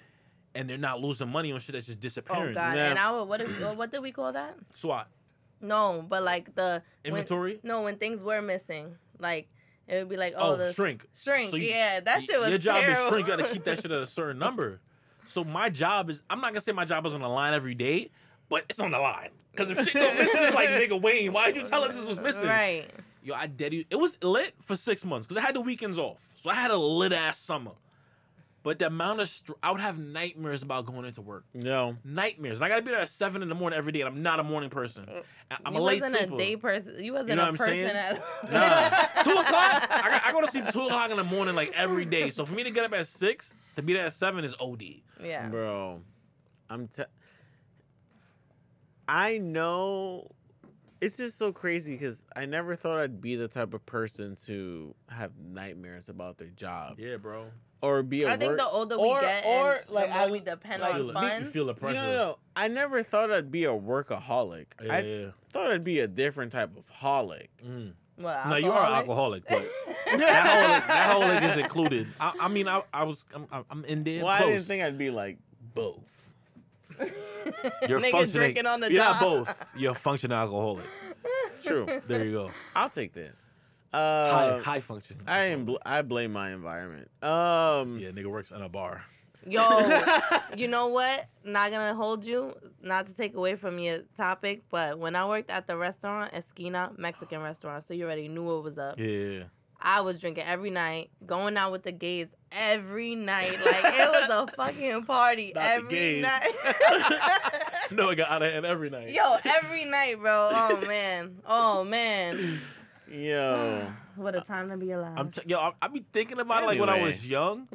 [0.54, 2.42] and they're not losing money on shit that's just disappearing.
[2.42, 2.72] Oh disappearing.
[2.72, 2.76] God!
[2.78, 2.90] Yeah.
[2.90, 4.56] And our what is what did we call that?
[4.74, 5.08] SWAT
[5.62, 7.60] No, but like the when- inventory.
[7.62, 9.48] no, when things were missing, like
[9.88, 11.06] it would be like oh, oh, the shrink.
[11.14, 11.50] shrink.
[11.50, 13.02] So you- yeah, that shit was Your job terrible.
[13.06, 13.28] is shrink.
[13.28, 14.80] You gotta keep that shit at a certain number.
[15.24, 16.22] So my job is.
[16.30, 18.10] I'm not gonna say my job is on the line every day,
[18.48, 19.30] but it's on the line.
[19.56, 22.18] Cause if shit go missing, it's like nigga Wayne, why'd you tell us this was
[22.20, 22.48] missing?
[22.48, 22.86] Right.
[23.24, 23.72] Yo, I dead.
[23.74, 26.70] It was lit for six months because I had the weekends off, so I had
[26.70, 27.72] a lit ass summer.
[28.66, 31.44] But the amount of str- I would have nightmares about going into work.
[31.54, 32.58] no, Nightmares.
[32.58, 34.40] And I gotta be there at seven in the morning every day, and I'm not
[34.40, 35.08] a morning person.
[35.08, 36.34] Uh, I'm you a late wasn't sleeper.
[36.34, 36.96] a day person.
[37.04, 37.96] You wasn't You know a what I'm person saying?
[37.96, 38.18] at
[38.50, 39.86] Nah, two o'clock.
[39.88, 42.30] I, got, I go to sleep two o'clock in the morning like every day.
[42.30, 44.82] So for me to get up at six to be there at seven is OD.
[45.22, 45.46] yeah.
[45.48, 46.00] bro,
[46.68, 46.88] I'm.
[46.88, 47.04] Te-
[49.06, 50.28] I know
[51.00, 54.92] it's just so crazy because I never thought I'd be the type of person to
[55.08, 57.46] have nightmares about their job Yeah, bro.
[57.82, 60.14] Or be a I think work- the older we or- get, or, and like, the
[60.14, 61.12] more I- we depend like, on feel it.
[61.14, 61.40] funds.
[61.46, 61.94] You feel the No, pressure.
[62.02, 62.38] no, no.
[62.56, 64.66] I never thought I'd be a workaholic.
[64.82, 65.30] Yeah, I yeah.
[65.50, 67.48] thought I'd be a different type of holic.
[67.64, 67.92] Mm.
[68.16, 69.58] What, No, you are an alcoholic, but
[70.06, 71.10] that holic, that
[71.42, 72.06] holic is included.
[72.18, 74.24] I, I mean, I, I was, I'm, I'm in there.
[74.24, 75.36] well, I didn't think I'd be like
[75.74, 76.32] both.
[76.98, 78.30] You're Nigga functioning.
[78.32, 79.16] drinking on the You're job.
[79.16, 79.74] not both.
[79.76, 80.86] You're a functioning alcoholic.
[81.62, 81.86] True.
[82.06, 82.50] There you go.
[82.74, 83.32] I'll take that.
[83.96, 85.16] High, Uh, high function.
[85.26, 85.64] I am.
[85.64, 87.08] Bl- I blame my environment.
[87.22, 87.98] Um.
[87.98, 89.02] Yeah, nigga works in a bar.
[89.48, 89.62] Yo,
[90.56, 91.26] you know what?
[91.44, 95.50] Not gonna hold you, not to take away from your topic, but when I worked
[95.50, 98.98] at the restaurant, Esquina, Mexican restaurant, so you already knew what was up.
[98.98, 99.44] Yeah.
[99.80, 103.52] I was drinking every night, going out with the gays every night.
[103.64, 106.22] Like it was a fucking party Not the every gays.
[106.22, 106.54] night.
[107.92, 109.10] No, it got out of hand every night.
[109.10, 110.48] Yo, every night, bro.
[110.52, 111.38] Oh man.
[111.46, 112.58] Oh man.
[113.10, 113.86] Yo.
[114.16, 115.12] What a time to be alive.
[115.18, 117.08] I'm t- yo, I, I be thinking about it like when I Anyway.
[117.08, 117.68] was young,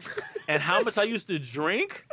[0.48, 2.04] and how much I used to drink.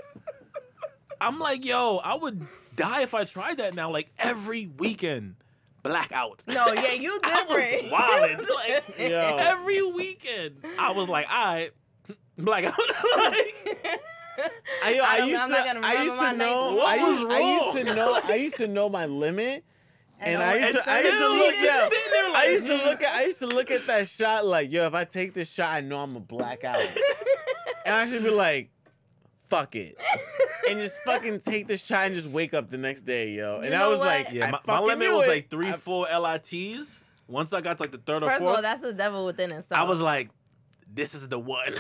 [1.19, 3.91] I'm like, yo, I would die if I tried that now.
[3.91, 5.37] Like every weekend,
[5.83, 6.43] blackout.
[6.47, 7.91] no, yeah, you I different.
[7.91, 8.49] was wildin'.
[8.99, 9.37] Like Yo.
[9.41, 11.71] every weekend, I was like, all right,
[12.39, 12.75] blackout.
[12.77, 14.01] like,
[14.85, 16.45] I, yo, I I don't- used I'm to, not gonna I used remember to my
[16.45, 16.83] know, nights.
[16.87, 19.65] I What used, was I used to know, I used to know my limit,
[20.21, 23.03] and I used to, I used to look, you yeah, sitting I used to look
[23.03, 25.73] at, I used to look at that shot like, yo, if I take this shot,
[25.73, 26.77] I know I'm gonna black out,
[27.85, 28.71] and I should be like,
[29.49, 29.97] fuck it,
[30.69, 33.57] and just fucking take the shot and just wake up the next day, yo.
[33.61, 34.07] And You I was what?
[34.07, 35.31] like, yeah, my, my limit was it.
[35.31, 37.05] like three, I- four LITs.
[37.27, 39.27] Once I got to like the third or First of fourth, all, that's the devil
[39.27, 39.79] within itself.
[39.79, 40.31] I was like,
[40.99, 41.69] this is the one.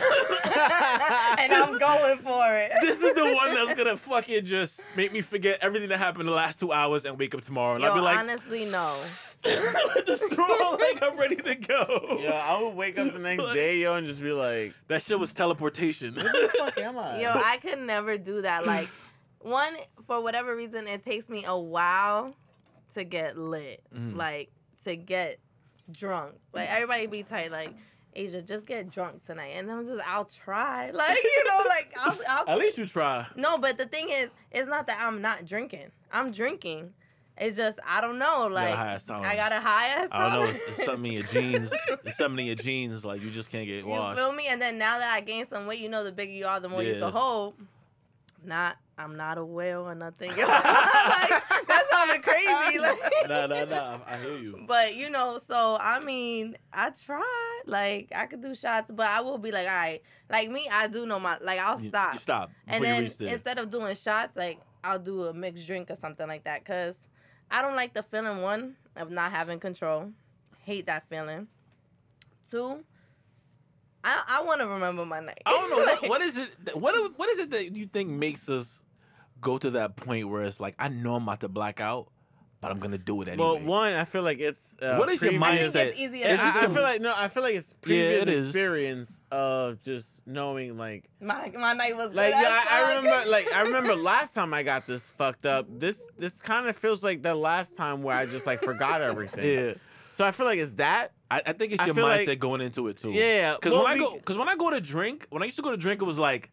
[1.39, 2.73] and I'm going for it.
[2.81, 6.33] this is the one that's gonna fucking just make me forget everything that happened the
[6.33, 7.75] last two hours and wake up tomorrow.
[7.75, 8.97] And Yo, I'll be like, honestly, no.
[9.45, 12.19] with the straw, like I'm ready to go.
[12.23, 15.19] Yo, I would wake up the next day, yo, and just be like, That shit
[15.19, 16.15] was teleportation.
[16.15, 18.67] "Where the fuck am I?" Yo, I could never do that.
[18.67, 18.89] Like,
[19.41, 19.75] one,
[20.07, 22.35] for whatever reason, it takes me a while
[22.95, 23.83] to get lit.
[23.95, 24.17] Mhm.
[24.17, 24.51] Like,
[24.85, 25.39] to get
[25.91, 26.35] drunk.
[26.53, 27.53] Like, everybody be tight.
[27.53, 27.73] Like,
[28.15, 29.53] Asia, just get drunk tonight.
[29.55, 30.91] And I'm just, I'll try.
[30.95, 33.27] Like, you know, like, I'll, I'll At least you try.
[33.37, 35.91] No, but the thing is, it's not that I'm not drinking.
[36.13, 36.93] I'm drinking.
[37.41, 38.49] It's just I don't know.
[38.49, 38.99] You got Like high.
[39.23, 40.09] I got a high ass.
[40.11, 40.51] I don't know.
[40.51, 41.73] It's, it's something in your jeans.
[42.05, 43.05] It's something in your jeans.
[43.05, 44.19] Like you just can't get You washed.
[44.19, 44.47] feel me?
[44.49, 46.69] And then now that I gained some weight, you know, the bigger you are, the
[46.69, 47.55] more you can hold.
[48.45, 50.31] Not, I'm not a whale or nothing.
[50.37, 52.79] like, that sounded crazy.
[52.81, 53.99] Like, Nah, nah, nah.
[54.07, 54.65] I hear you.
[54.67, 57.63] But you know, so I mean, I tried.
[57.67, 60.03] Like I could do shots, but I will be like, all right.
[60.29, 62.15] Like me, I do know my like I'll stop.
[62.15, 65.97] You stop And then instead of doing shots, like I'll do a mixed drink or
[65.97, 66.65] something like that.
[66.65, 66.99] Cause
[67.51, 70.11] I don't like the feeling one of not having control.
[70.65, 71.47] Hate that feeling.
[72.49, 72.85] Two,
[74.05, 75.43] I I want to remember my night.
[75.47, 76.51] I don't know what, what is it.
[76.75, 78.83] What what is it that you think makes us
[79.41, 82.09] go to that point where it's like I know I'm about to black out,
[82.61, 83.45] but I'm gonna do it anyway.
[83.45, 85.87] Well, one, I feel like it's uh, What is your previous- I think mindset?
[85.91, 86.27] it's easier.
[86.27, 88.47] Yeah, to I, I feel like no, I feel like it's Yeah, previous it is.
[88.49, 93.31] experience of just knowing like my my night was like good yeah, I, I remember
[93.31, 95.67] like I remember last time I got this fucked up.
[95.71, 99.45] This this kind of feels like the last time where I just like forgot everything.
[99.69, 99.73] yeah,
[100.17, 101.13] So I feel like it's that.
[101.31, 103.11] I, I think it's I your mindset like- going into it too.
[103.11, 105.59] Yeah, Because well, when I go, because when I go to drink, when I used
[105.59, 106.51] to go to drink, it was like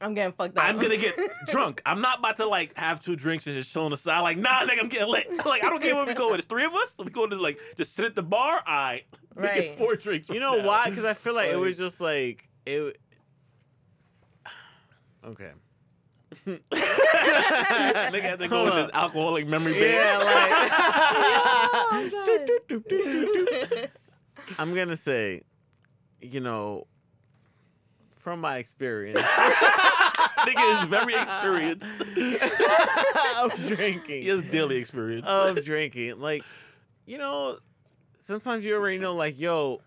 [0.00, 0.64] I'm getting fucked up.
[0.64, 1.82] I'm gonna get drunk.
[1.86, 4.20] I'm not about to like have two drinks and just chill on the side.
[4.20, 5.26] Like, nah, nigga, I'm getting lit.
[5.44, 6.28] Like, I don't care where we go.
[6.30, 6.38] With.
[6.38, 6.96] It's three of us.
[7.02, 8.62] We go to like just sit at the bar.
[8.66, 9.02] I
[9.34, 9.54] we Right.
[9.62, 10.28] get four drinks.
[10.28, 10.66] You know now.
[10.66, 10.88] why?
[10.90, 12.98] Because I feel like, it was just like it.
[15.24, 15.50] Okay.
[16.46, 19.84] nigga had to go with in this alcoholic memory bank.
[19.84, 20.18] Yeah,
[21.90, 22.10] I'm.
[24.58, 25.42] I'm gonna say,
[26.20, 26.86] you know,
[28.18, 29.20] from my experience
[30.38, 31.94] nigga is very experienced.
[33.38, 35.26] of drinking, he has daily experience.
[35.26, 36.42] of drinking, like,
[37.06, 37.58] you know,
[38.18, 39.80] sometimes you already know, like, yo,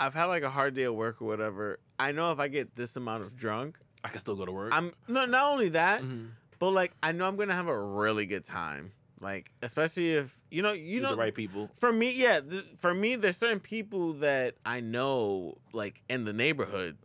[0.00, 1.78] I've had like a hard day at work or whatever.
[1.98, 4.70] I know if I get this amount of drunk, I can still go to work.
[4.72, 6.28] I'm no, not only that, Mhm.
[6.58, 8.92] but like I know I'm gonna have a really good time.
[9.20, 11.68] Like, especially if you know, you With know, the right people.
[11.74, 16.32] for me, yeah, th- for me, there's certain people that I know, like in the
[16.32, 16.96] neighborhood,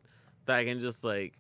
[0.46, 1.34] that I can just like,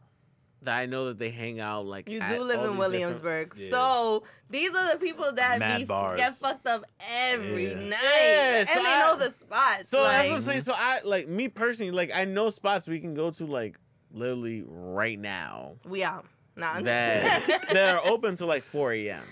[0.61, 2.07] that I know that they hang out like.
[2.09, 3.69] You do live in these Williamsburg, Yeah.
[3.69, 6.17] so these are the people that Mad be bars.
[6.17, 7.89] get fucked up every Yeah.
[7.89, 9.89] night, Yeah, and so they I- know the spots.
[9.89, 10.61] So like, that's what I'm saying.
[10.61, 13.77] So I like me personally, like I know spots we can go to like
[14.11, 16.25] literally right now we out.
[16.55, 19.23] Nah, I'm- that that are open to like 4 a.m.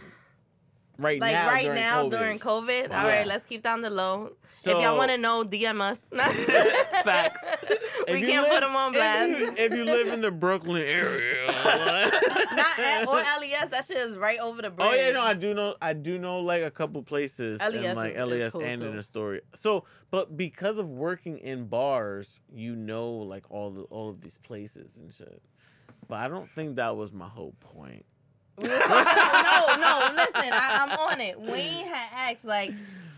[1.01, 2.09] right like now right during now COVID.
[2.11, 2.89] during COVID.
[2.89, 3.01] Wow.
[3.01, 4.33] All right, let's keep down the low.
[4.53, 5.99] So, if y'all want to know, DM us.
[7.03, 7.45] Facts.
[8.07, 9.31] if we you can't live- put them on blast.
[9.31, 11.47] If you, if you live in the Brooklyn area,
[12.55, 13.69] Not at, or LES.
[13.69, 14.87] That shit is right over the bridge.
[14.91, 15.75] Oh yeah, no, I do know.
[15.81, 18.83] I do know like a couple places LES and like is- is LES cool, and
[18.83, 18.97] in too.
[18.99, 19.41] Astoria.
[19.55, 24.37] So, but because of working in bars, you know like all the all of these
[24.37, 25.41] places and shit.
[26.07, 28.05] But I don't think that was my whole point.
[28.57, 30.15] We were talking- no, no.
[30.15, 31.39] Listen, I, I'm on it.
[31.39, 32.71] Wayne had asked like,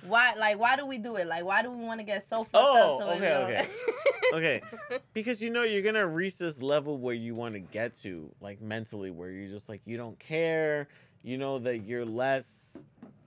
[0.07, 1.27] why, like, why do we do it?
[1.27, 3.01] Like, why do we want to get so fucked Oh, up?
[3.01, 3.67] So okay, okay.
[4.33, 4.61] Okay,
[5.13, 8.59] because you know you're gonna reach this level where you want to get to, like
[8.61, 10.87] mentally, where you're just like you don't care.
[11.21, 12.83] You know that you're less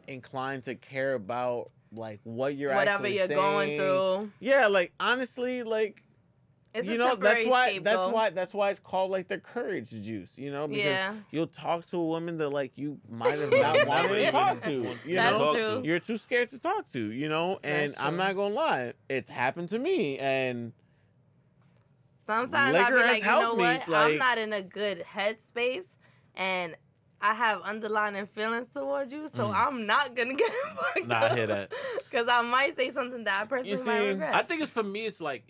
[0.08, 5.62] inclined to care about like what you're Whatever actually you're going through, Yeah, like honestly,
[5.62, 6.02] like
[6.76, 7.84] it's you a know that's why scapegoat.
[7.84, 11.14] that's why that's why it's called like the courage juice you know because Yeah.
[11.30, 14.94] you'll talk to a woman that like you might have not wanted to talk to
[15.04, 15.80] you That's know true.
[15.84, 19.70] you're too scared to talk to you know and i'm not gonna lie it's happened
[19.70, 20.72] to me and
[22.26, 23.82] Sometimes I'll be Liquor has like, you know helped me, what?
[23.88, 25.96] I'm not in a good headspace,
[26.34, 26.76] and
[27.20, 29.54] I have underlying feelings towards you, so Mm.
[29.54, 31.72] I'm not gonna get fucked Nah, I hear that.
[32.10, 34.34] Because I might say something that I personally might regret.
[34.34, 35.06] I think it's for me.
[35.06, 35.44] It's like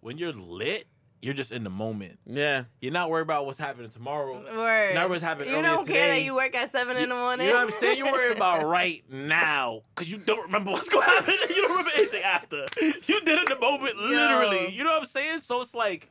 [0.00, 0.86] when you're lit,
[1.20, 2.18] you're just in the moment.
[2.26, 4.34] yeah You're not worried about what's happening tomorrow.
[4.56, 4.94] Word.
[4.94, 7.46] Not what's happening You don't care that you work at seven in the morning.
[7.46, 7.98] You know what I'm saying?
[7.98, 11.34] You're worried about right now because you don't remember what's going to happen.
[11.50, 12.66] You don't remember anything after.
[12.80, 14.72] You did it in the moment, literally.
[14.72, 15.40] You know what I'm saying?
[15.40, 16.08] So it's like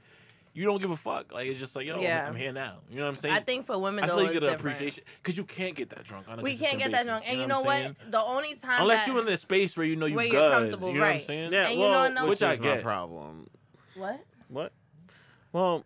[0.53, 1.31] you don't give a fuck.
[1.31, 2.27] Like it's just like yo, Yeah.
[2.27, 2.79] I'm here now.
[2.89, 3.35] You know what I'm saying?
[3.35, 5.75] I think for women, I though, feel like you get an appreciation because you can't
[5.75, 7.59] get that drunk on a We can't consistent get that drunk, and you what know
[7.59, 7.77] I'm what?
[7.77, 7.95] saying?
[8.09, 10.33] The only time Unless that, you're in a space where you know you Where you're
[10.33, 10.51] good.
[10.51, 11.53] comfortable, you know what I'm saying?
[11.53, 13.47] yeah And you well know- which Which I is my problem
[13.97, 14.19] what?
[14.49, 14.71] what
[15.51, 15.83] well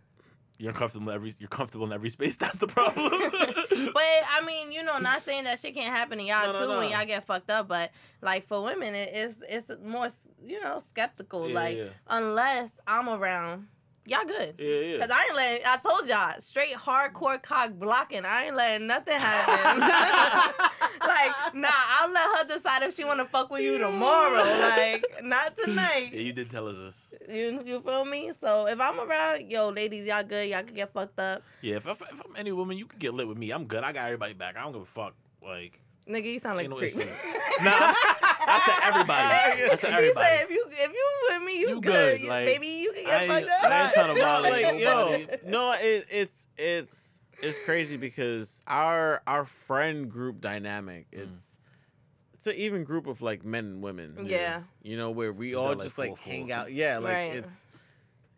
[0.58, 1.34] You're comfortable in every.
[1.38, 2.36] You're comfortable in every space.
[2.42, 3.10] That's the problem.
[3.94, 6.60] But I mean, you know, not saying that shit can't happen to y'all No, no,
[6.60, 6.78] too no.
[6.78, 10.08] when y'all get fucked up, but like for women, it, it's it's more
[10.44, 11.48] you know skeptical.
[11.48, 11.84] Yeah, like yeah.
[12.06, 13.66] unless I'm around,
[14.06, 14.54] y'all good.
[14.58, 14.98] yeah, yeah.
[15.00, 15.66] Cause I ain't letting.
[15.66, 18.24] I told y'all straight hardcore cock blocking.
[18.24, 19.80] I ain't letting nothing happen.
[21.00, 24.42] like nah, I'll let her decide if she wanna fuck with you tomorrow.
[24.72, 26.10] Like not tonight.
[26.12, 27.14] Yeah, you did tell us this.
[27.28, 28.32] You you feel me?
[28.32, 30.48] So if I'm around, yo, ladies, y'all good.
[30.48, 31.42] Y'all can get fucked up.
[31.60, 33.50] Yeah, if, if, if I'm any woman, you can get lit with me.
[33.50, 33.84] I'm good.
[33.84, 34.56] I got everybody back.
[34.56, 35.14] I don't give a fuck.
[35.42, 36.96] Like, Nigga, you sound like Ain't a no creep.
[37.62, 37.94] nah,
[38.46, 39.22] I'm, said everybody.
[39.22, 40.26] I said everybody.
[40.26, 42.20] said if you if you with me, you, You good.
[42.20, 42.66] good, like, baby,
[43.06, 43.70] I get ain't- fucked up.
[43.70, 44.80] I ain't tryna no, like
[45.46, 51.22] yo, no, it, it's it's it's crazy because our our friend group dynamic Mm.
[51.24, 51.58] it's
[52.34, 54.26] it's an even group of like men and women.
[54.28, 54.62] Yeah.
[54.82, 56.32] you know where we It's all not like just like full, full.
[56.32, 56.72] hang out.
[56.72, 57.34] Yeah, like Right.
[57.36, 57.66] it's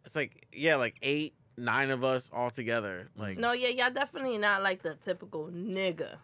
[0.04, 3.08] it's like yeah, like eight nine of us all together.
[3.16, 6.16] Like No, yeah, y'all definitely not like the typical nigga.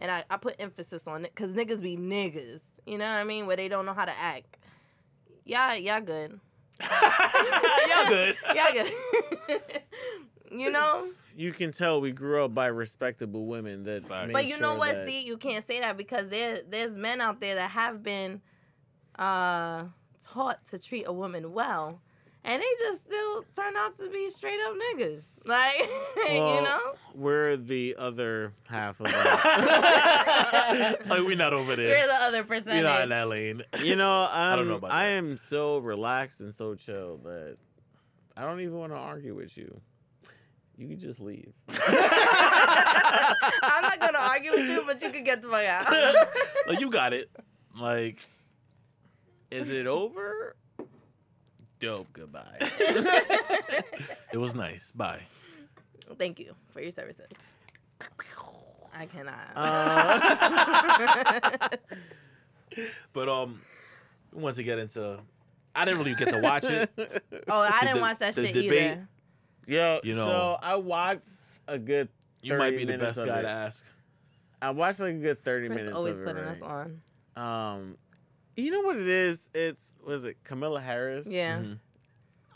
[0.00, 2.62] And I, I put emphasis on it because niggas be niggas.
[2.86, 3.46] You know what I mean?
[3.46, 4.56] Where they don't know how to act.
[5.44, 6.38] Y'all, y'all good.
[7.88, 8.36] Y'all good.
[8.54, 9.62] Y'all good.
[10.50, 11.08] you know?
[11.36, 14.06] you can tell we grew up by respectable women that.
[14.06, 14.26] Facts.
[14.26, 14.94] made But you know what?
[14.94, 18.40] that- See, you can't say that because there there's men out there that have been
[19.18, 19.84] uh
[20.24, 22.00] taught to treat a woman well.
[22.50, 25.22] And they just still turn out to be straight up niggas.
[25.44, 25.86] Like,
[26.28, 26.78] you know?
[27.14, 31.00] we're the other half of that.
[31.06, 31.88] like we're not over there.
[31.88, 32.82] We're the other percentage.
[32.84, 33.62] We're not in that lane.
[33.82, 35.12] you know, I'm, I don't know about I that.
[35.12, 37.56] am so relaxed and so chill that
[38.36, 39.80] I don't even want to argue with you.
[40.76, 41.52] You can just leave.
[41.68, 41.76] I'm
[43.82, 46.28] not gonna argue with you, but you can get the fuck out.
[46.66, 47.30] like you got it.
[47.78, 48.22] Like
[49.50, 50.56] Is it over?
[51.80, 52.06] Dope.
[52.12, 52.56] Goodbye.
[54.32, 54.90] it was nice.
[54.94, 55.20] Bye.
[56.18, 57.28] Thank you for your services.
[58.94, 59.50] I cannot.
[59.54, 61.68] Uh,
[63.12, 63.60] But um,
[64.32, 65.18] once to get into,
[65.74, 66.90] I didn't really get to watch it.
[67.48, 69.08] oh, I didn't the- watch that the shit debate- either.
[69.66, 71.28] Yo, You know- so I watched
[71.66, 72.08] a good.
[72.42, 73.42] You might be the best guy it.
[73.42, 73.84] to ask.
[74.62, 75.96] I watched like a good thirty Chris minutes.
[75.96, 76.52] always of it, putting right?
[76.56, 77.00] us on.
[77.36, 77.96] Um,
[78.62, 79.50] you know what it is?
[79.54, 81.26] It's was it Kamala Harris?
[81.26, 81.58] Yeah.
[81.60, 81.78] Mhm.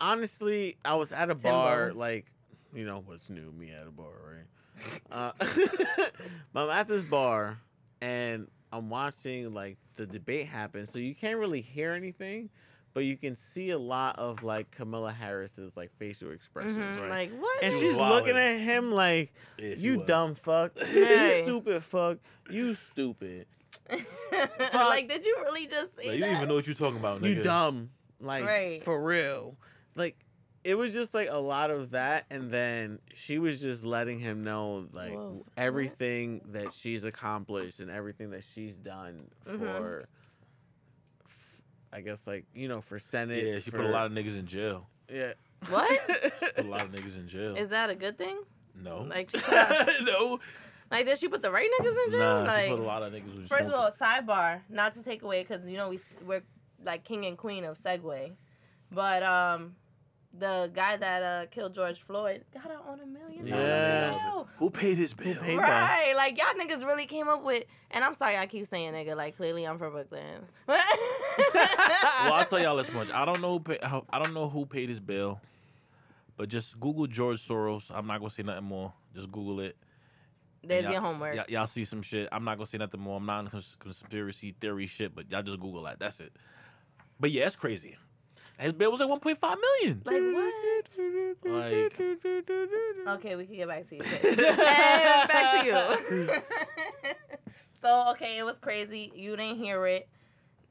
[0.00, 1.42] Honestly, I was at a Timbo.
[1.50, 2.26] bar, like
[2.74, 5.00] you know what's new, me at a bar, right?
[5.12, 5.32] Uh,
[6.52, 7.58] but I'm at this bar
[8.00, 12.48] and I'm watching like the debate happen, so you can't really hear anything,
[12.94, 17.10] but you can see a lot of like Kamala Harris's like facial expressions, Mhm, right?
[17.10, 17.62] Like what?
[17.62, 20.06] and She she's was looking at him like, Yeah, "You was.
[20.06, 20.90] dumb fuck, Right.
[20.96, 22.18] you stupid fuck,
[22.50, 23.46] you stupid,
[24.74, 26.26] like, did you really just say Like, you that?
[26.26, 27.36] don't even know what you're talking about, nigga.
[27.36, 28.84] you dumb, like Right.
[28.84, 29.56] for real."
[29.94, 30.16] Like,
[30.64, 34.44] it was just like a lot of that, and then she was just letting him
[34.44, 35.44] know like Whoa.
[35.56, 39.58] everything that she's accomplished and everything that she's done Mhm.
[39.58, 40.08] for.
[41.26, 41.62] f-
[41.92, 43.44] I guess like you know for Senate.
[43.44, 44.88] Yeah, she for, put a lot of niggas in jail.
[45.12, 45.32] yeah.
[45.68, 46.00] What?
[46.56, 47.54] Put a lot of niggas in jail.
[47.56, 48.42] Is that a good thing?
[48.74, 49.02] no.
[49.02, 50.40] Like, she put out- no.
[50.92, 52.20] Like, did she put the right niggas in jail?
[52.20, 53.34] Nah, like, she put a lot of niggas.
[53.34, 56.42] with First of all, sidebar, not to take away, because you know we we're
[56.84, 58.32] like king and queen of segue,
[58.90, 59.74] but um,
[60.38, 64.10] the guy that uh killed George Floyd got out on a million dollar Yeah.
[64.10, 64.48] bail.
[64.58, 65.34] who paid his bill?
[65.34, 68.92] paid- Right, like y'all niggas really came up with, and I'm sorry I keep saying
[68.92, 70.44] nigga, like clearly I'm from Brooklyn.
[70.66, 70.78] well,
[72.32, 73.10] I'll tell y'all this much.
[73.10, 73.52] I don't know.
[73.52, 75.40] Who pay, I don't know who paid his bill,
[76.36, 77.90] but just Google George Soros.
[77.94, 78.92] I'm not gonna say nothing more.
[79.14, 79.76] Just Google it.
[80.64, 81.34] There's your homework.
[81.34, 82.28] Y'all, y'all see some shit.
[82.30, 83.16] I'm not gonna say nothing more.
[83.16, 85.98] I'm not in cons- conspiracy theory shit, but y'all just Google that.
[85.98, 86.32] That's it.
[87.18, 87.96] But yeah, it's crazy.
[88.58, 90.02] His bill was like 1.5 million.
[90.04, 90.54] Like what?
[91.44, 92.00] Like-
[93.18, 94.02] Okay, we can get back to you.
[94.24, 94.36] and
[95.28, 96.28] back to you.
[97.72, 99.10] so okay, it was crazy.
[99.14, 100.08] You didn't hear it.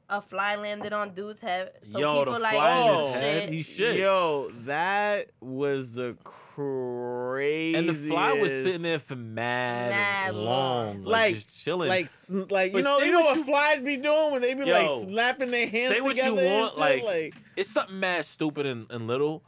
[0.08, 1.72] A fly landed on dude's head.
[1.90, 3.52] So Yo, people the like, fly in his oh, head, shit.
[3.52, 3.98] he shit.
[3.98, 6.16] Yo, that was the
[6.54, 7.74] crazy.
[7.76, 11.02] And the fly was sitting there for mad, Mad long, long.
[11.04, 11.88] like, Like- just chilling.
[11.88, 12.08] like,
[12.50, 14.54] like you But know, say you know what what you- flies be doing when they
[14.54, 17.70] be Yo, like slapping their hands say what you together and want, like- like it's
[17.70, 19.42] something mad stupid and, and little,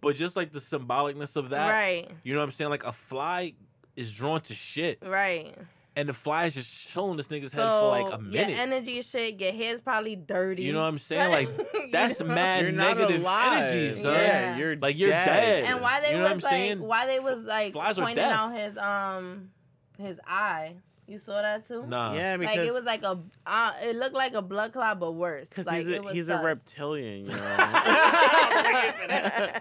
[0.00, 1.70] but just like the symbolicness of that.
[1.70, 2.70] right, You know what I'm saying?
[2.70, 3.54] Like a fly
[3.96, 5.54] is drawn to shit, right.
[5.98, 8.34] And the fly is just chilling this nigga's So head for like a minute.
[8.34, 8.58] your minute.
[8.60, 10.62] energy shit, your hair's probably dirty.
[10.62, 11.30] You know what I'm saying?
[11.32, 12.26] Like You that's know?
[12.34, 14.14] mad you're negative energy, son.
[14.14, 14.20] Yeah.
[14.22, 15.26] Yeah, you're Like, you're dead.
[15.26, 15.64] dead.
[15.64, 16.80] And why they You know was like, saying?
[16.80, 19.50] why they was like Flies are pointing out his um
[19.98, 20.76] his eye.
[21.08, 21.86] You saw that too?
[21.86, 22.12] Nah.
[22.12, 25.12] Yeah, because like it was like a, uh, it looked like a blood clot, but
[25.12, 25.48] worse.
[25.48, 26.38] because like, he's it a was he's sus.
[26.38, 27.36] a reptilian, you know.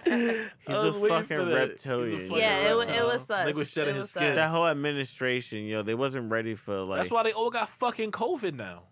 [0.03, 1.47] He's a waiting for fucking that.
[1.47, 2.17] He's a reptilian.
[2.17, 3.47] fucking Yeah, it was it was sus.
[3.47, 4.23] Nigga was shedding his skin.
[4.23, 4.35] sus.
[4.35, 6.97] That whole administration, yo, they wasn't ready for like.
[6.97, 8.83] That's why they all got fucking COVID now.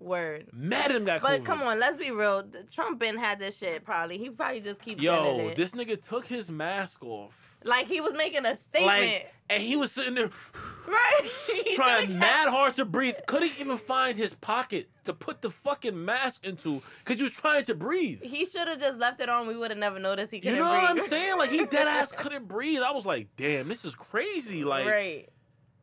[0.00, 0.46] Word.
[0.52, 1.44] Mad at him got But COVID.
[1.44, 2.44] come on, let's be real.
[2.72, 4.16] Trump been had this shit probably.
[4.18, 7.56] He probably just keep Yo, this nigga took his mask off.
[7.64, 8.96] like he was making a statement.
[8.96, 10.30] Like, and he was sitting there
[10.88, 11.30] right?
[11.74, 13.16] Trying mad hard to breathe.
[13.26, 17.64] Couldn't even find his pocket to put the fucking mask into because he was trying
[17.64, 18.22] to breathe.
[18.22, 19.48] He should have just left it on.
[19.48, 21.38] We would have never noticed he You couldn't know what I'm saying?
[21.38, 22.82] Like he dead ass couldn't breathe.
[22.82, 24.64] I was like, damn, this is crazy.
[24.64, 25.28] Like right.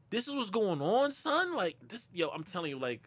[0.09, 1.53] this is what's going on, son.
[1.55, 3.01] Like this, yo, I'm telling you, like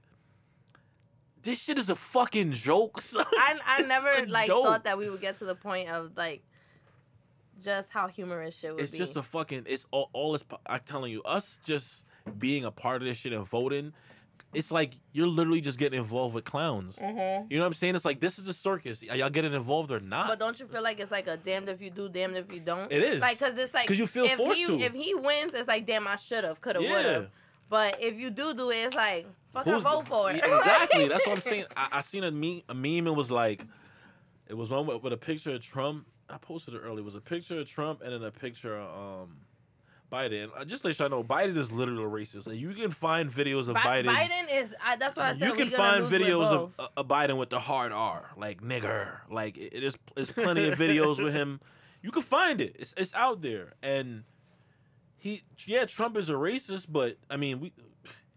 [1.48, 3.00] this shit is a fucking joke.
[3.02, 3.24] Son.
[3.32, 4.64] I I never like joke.
[4.66, 6.42] thought that we would get to the point of like
[7.64, 8.98] just how humorous shit would It's be.
[8.98, 9.64] It's just a fucking.
[9.66, 10.10] It's all.
[10.12, 10.44] All this.
[10.66, 12.04] I'm telling you, us just
[12.38, 13.92] being a part of this shit and voting.
[14.54, 16.96] It's like you're literally just getting involved with clowns.
[16.98, 17.46] Mhm.
[17.50, 17.96] You know what I'm saying?
[17.96, 19.02] It's like this is a circus.
[19.10, 20.28] Are y'all getting involved or not?
[20.28, 22.60] But don't you feel like it's like a damned if you do, damned if you
[22.60, 22.90] don't?
[22.90, 23.20] It is.
[23.20, 24.78] Like, cause it's like 'Cause you feel if forced he to.
[24.80, 27.12] if he wins, it's like damn, I should have, could have, would yeah.
[27.12, 27.30] have.
[27.68, 30.36] But if you do do it, it's like fuck, I Who's- vote for it.
[30.36, 31.08] Yeah, exactly.
[31.08, 31.64] That's what I'm saying.
[31.76, 32.62] I, I seen a meme.
[32.68, 33.06] A meme.
[33.06, 33.64] It was like,
[34.48, 36.06] it was one with, with a picture of Trump.
[36.30, 37.00] I posted it earlier.
[37.00, 39.36] It was a picture of Trump and then a picture of um,
[40.12, 40.50] Biden.
[40.56, 42.46] Uh, Just to let y'all know, Biden is literally racist.
[42.46, 44.06] Like, you can find videos of Bi- Biden.
[44.14, 44.74] Biden is.
[44.84, 45.48] I, that's what I said.
[45.48, 46.86] you can find videos of, both.
[46.96, 49.18] uh, of Biden with the hard R, like nigger.
[49.30, 49.98] Like it, is.
[50.14, 51.60] There's plenty of videos with him.
[52.02, 52.76] You can find it.
[52.78, 53.72] It's it's out there.
[53.82, 54.24] And
[55.18, 57.72] he, yeah, Trump is a racist, but I mean, we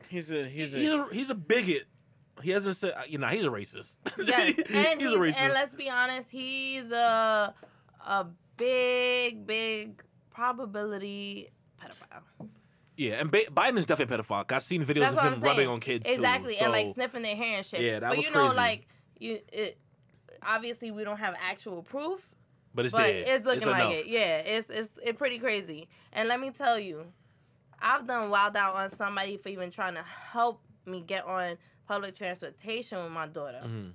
[0.07, 1.83] he's a he's he's a a, he's a bigot.
[2.41, 3.97] He hasn't said, you know, he's a racist.
[4.27, 5.37] Yes, and he's he's, a racist.
[5.39, 7.53] and let's be honest, he's a
[8.07, 8.25] a
[8.57, 10.01] big, big
[10.31, 12.49] probability pedophile.
[12.97, 14.51] yeah, and ba- Biden is definitely a pedophile.
[14.51, 16.63] I've seen videos That's of him I'm rubbing on kids Exactly, too.
[16.63, 17.81] and like sniffing their hair and shit.
[17.81, 18.57] Yeah, that but was you know, crazy.
[18.57, 18.87] like
[19.19, 19.77] you, it
[20.41, 22.27] obviously we don't have actual proof,
[22.73, 23.23] but it's but there.
[23.27, 23.93] it's looking like enough.
[23.93, 24.07] it.
[24.07, 25.87] Yeah, it's it's it pretty crazy.
[26.13, 27.05] And let me tell you,
[27.81, 31.57] I've done wild out on somebody for even trying to help me get on
[31.87, 33.61] public transportation with my daughter.
[33.65, 33.91] Mhm.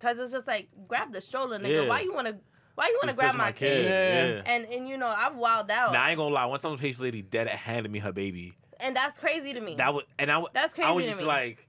[0.00, 1.84] Cause it's just like grab the stroller, nigga.
[1.84, 1.88] Yeah.
[1.88, 2.38] Why you wanna
[2.74, 3.84] why you wanna He grab touched my, kid?
[3.84, 4.42] Yeah.
[4.52, 6.44] And and you know I've wild out, Now I ain't gonna lie.
[6.46, 8.52] One time, the patient lady dead handed me her baby.
[8.80, 9.76] and that's crazy to me.
[9.76, 11.28] That was, and I, w- that's crazy I was to just me.
[11.28, 11.66] like,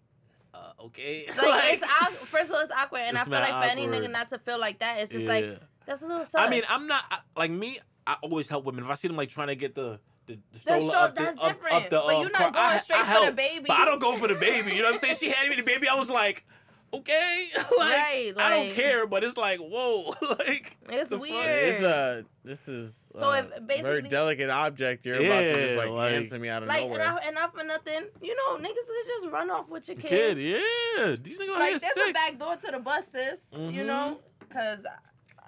[0.53, 1.25] uh, okay.
[1.27, 1.37] like,
[1.81, 2.17] it's.
[2.27, 4.29] First of all, it's awkward, and I It's feel like mad for any nigga not
[4.29, 5.31] to feel like that, it's just Yeah.
[5.31, 6.25] like that's a little.
[6.25, 6.35] Sus.
[6.41, 7.79] I mean, I'm not I, like me.
[8.07, 8.83] I always help women.
[8.83, 11.15] If I see them like trying to get the the, the That's stroller so- up,
[11.15, 11.75] the, that's up, different.
[11.75, 13.65] up the But um, you're not car, I- going straight I for the baby.
[13.67, 14.71] But I don't go for the baby.
[14.71, 15.15] You know what I'm saying?
[15.19, 15.87] She handed me the baby.
[15.87, 16.45] I was like,
[16.93, 19.05] okay, like, Right, I don't care.
[19.05, 21.21] But it's like, whoa, like It's the fuck?
[21.21, 21.45] weird.
[21.73, 25.81] it's a this is So uh, if very delicate object you're about to just Yeah,
[25.83, 27.05] like, like- answer me out of like, and, nowhere.
[27.21, 30.37] I, and not for nothing, you know, niggas could just run off with your kid,
[30.37, 30.37] kid.
[30.39, 31.15] yeah.
[31.21, 33.53] These niggas out Like, here there's a back door to the bus, sis.
[33.55, 34.85] You know, because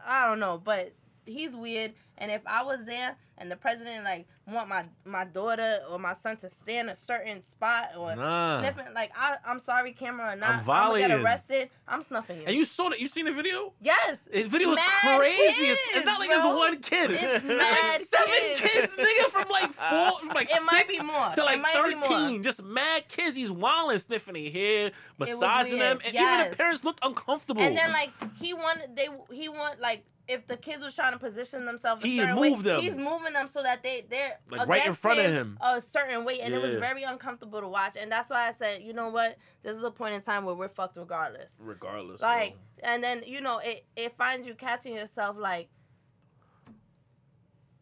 [0.07, 0.93] I don't know, but
[1.27, 1.93] he's weird.
[2.19, 6.13] And if I was there and the president like want my my daughter or my
[6.13, 8.59] son to stay in a certain spot or Nah.
[8.59, 11.69] sniffing, like I, I'm sorry, camera or not, I'm I'm, gonna get arrested.
[11.87, 12.43] I'm snuffing you.
[12.47, 12.99] And you saw that?
[12.99, 13.71] You seen the video?
[13.81, 15.37] yes, His video is crazy.
[15.67, 16.41] It's, it's not like bro.
[16.41, 17.11] there's one kid.
[17.11, 18.95] It's like seven kids.
[18.95, 21.29] kids, nigga, from like four, from like It might six be more.
[21.35, 22.01] to like might be more.
[22.01, 22.41] thirteen.
[22.41, 23.37] Just mad kids.
[23.37, 27.61] He's wilding, sniffing their hair, massaging them, and even the parents looked uncomfortable.
[27.61, 28.09] And then like
[28.39, 32.07] he wanted they he want like if the kids was trying to position themselves, a
[32.07, 32.81] He moved way, them.
[32.81, 35.57] He's moving them so that they they're Like, right in front of him.
[35.61, 37.95] a certain way, and it was very uncomfortable to watch.
[37.99, 40.55] And that's why I said, you know what, this is a point in time where
[40.55, 41.57] we're fucked regardless.
[41.61, 45.69] regardless, Like, and then you know it it finds you catching yourself like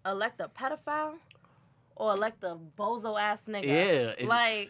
[0.05, 1.15] elect a pedophile
[1.95, 4.17] or elect a bozo ass nigga.
[4.19, 4.69] Yeah, like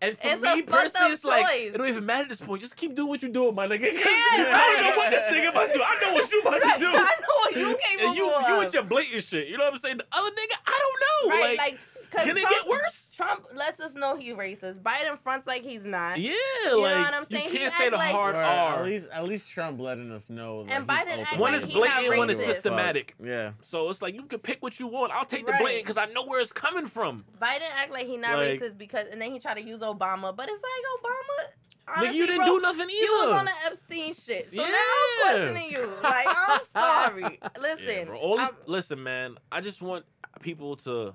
[0.00, 1.74] And for It's me personally, it's like choice.
[1.74, 2.62] it don't even matter at this point.
[2.62, 3.82] Just keep doing what you're doing, my nigga.
[3.92, 5.82] Yeah, I don't know what this nigga about to do.
[5.82, 6.86] I know what you about to do.
[6.92, 9.48] I know what you capable and you, you with your blatant shit.
[9.48, 9.98] You know what I'm saying?
[9.98, 11.36] The other nigga, I don't know.
[11.36, 11.80] right, like, like,
[12.10, 13.12] 'cause can it get worse?
[13.16, 14.80] Trump lets us know he racist.
[14.80, 16.18] Biden fronts like he's not.
[16.18, 16.32] Yeah,
[16.66, 17.46] know like what I'm saying?
[17.46, 18.76] you can't say the like- hard R.
[18.78, 20.58] At least, at least Trump letting us know.
[20.58, 21.38] Like, And he's Biden open.
[21.40, 22.44] One like is blatant, one is racist.
[22.44, 23.14] systematic.
[23.22, 23.52] Yeah.
[23.60, 25.12] So it's like you can pick what you want.
[25.12, 25.60] I'll take the Right.
[25.60, 27.24] blatant because I know where it's coming from.
[27.40, 30.34] Biden act like he not Like- racist because, and then he try to use Obama,
[30.36, 31.52] but it's like Obama.
[31.88, 32.92] Nigga, Honestly, you didn't bro, do nothing either.
[33.02, 35.90] You was on the Epstein shit, so now I'm questioning you.
[36.02, 37.40] Like I'm sorry.
[37.58, 38.18] Listen, Yeah, bro.
[38.18, 39.38] All these, listen, man.
[39.50, 40.04] I just want
[40.42, 41.14] people to.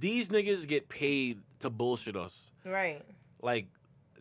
[0.00, 2.50] These niggas get paid to bullshit us.
[2.64, 3.02] right.
[3.42, 3.66] Like,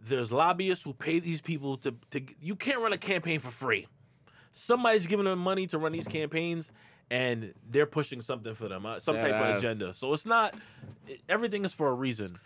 [0.01, 1.93] there's lobbyists who pay these people to.
[2.11, 3.87] to you can't run a campaign for free.
[4.51, 6.71] Somebody's giving them money to run these campaigns,
[7.11, 9.93] and they're pushing something for them, uh, some Dead type of agenda.
[9.93, 10.55] So it's not.
[11.27, 12.39] everything is for a reason.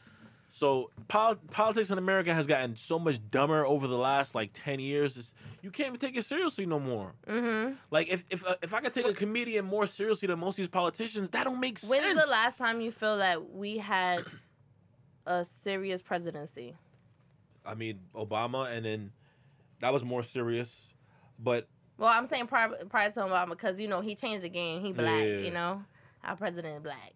[0.56, 4.80] So pol- politics in America has gotten so much dumber over the last like ten
[4.80, 5.18] years.
[5.18, 5.34] It's,
[5.64, 7.16] you can't even take it seriously no more.
[7.28, 7.74] Mm-hmm.
[7.90, 10.58] Like if if uh, if I could take a comedian more seriously than most of
[10.58, 12.04] these politicians, that don't make When's sense.
[12.06, 14.22] When's the last time you feel that we had
[15.26, 16.76] a serious presidency?
[17.66, 19.12] I mean, Obama, and then
[19.80, 20.94] that was more serious.
[21.40, 24.82] But Well, I'm saying prior, prior to Obama because you know he changed the game.
[24.84, 25.38] He black, Yeah.
[25.38, 25.84] you know,
[26.24, 27.14] our president is black.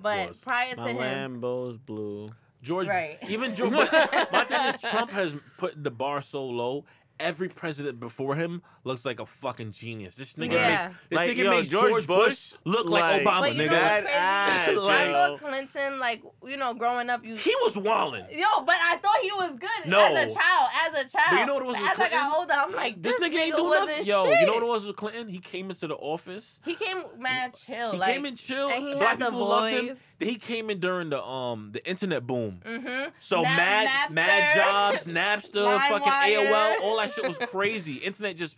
[0.00, 0.40] But Was.
[0.40, 0.96] prior to My him,
[1.40, 2.28] Lambo's blue.
[2.62, 3.18] George, Right.
[3.28, 3.72] even George,
[4.32, 6.84] my thing is Trump has put the bar so low.
[7.20, 10.16] Every president before him looks like a fucking genius.
[10.16, 10.68] This nigga Yeah.
[10.88, 13.54] makes this Like, nigga yo, makes George George, Bush, Bush, look like, like- Obama, but
[13.54, 13.66] you nigga.
[13.70, 14.18] know what's That crazy?
[14.18, 15.12] ass, I yo.
[15.12, 18.24] thought Clinton, like you know, growing up, you he was walling.
[18.32, 20.04] Yo, but I thought he was good No.
[20.04, 20.68] as a child.
[20.88, 22.72] As a child, But you know what it was with As I got older, I'm
[22.72, 24.04] like, This, this, nigga ain't doing nothing.
[24.04, 24.40] Yo, shit.
[24.40, 25.28] you know what it was with Clinton?
[25.28, 26.60] He came into the office.
[26.64, 27.92] He came mad chill.
[27.92, 28.68] He like, came in chill.
[28.68, 29.96] and he Black had the people loved him.
[30.22, 32.60] He came in during the um the internet boom.
[32.64, 33.10] Mm-hmm.
[33.18, 36.12] So Nap- mad, mad jobs, Napster, fucking.
[36.12, 37.94] AOL, all that shit was crazy.
[37.94, 38.56] Internet just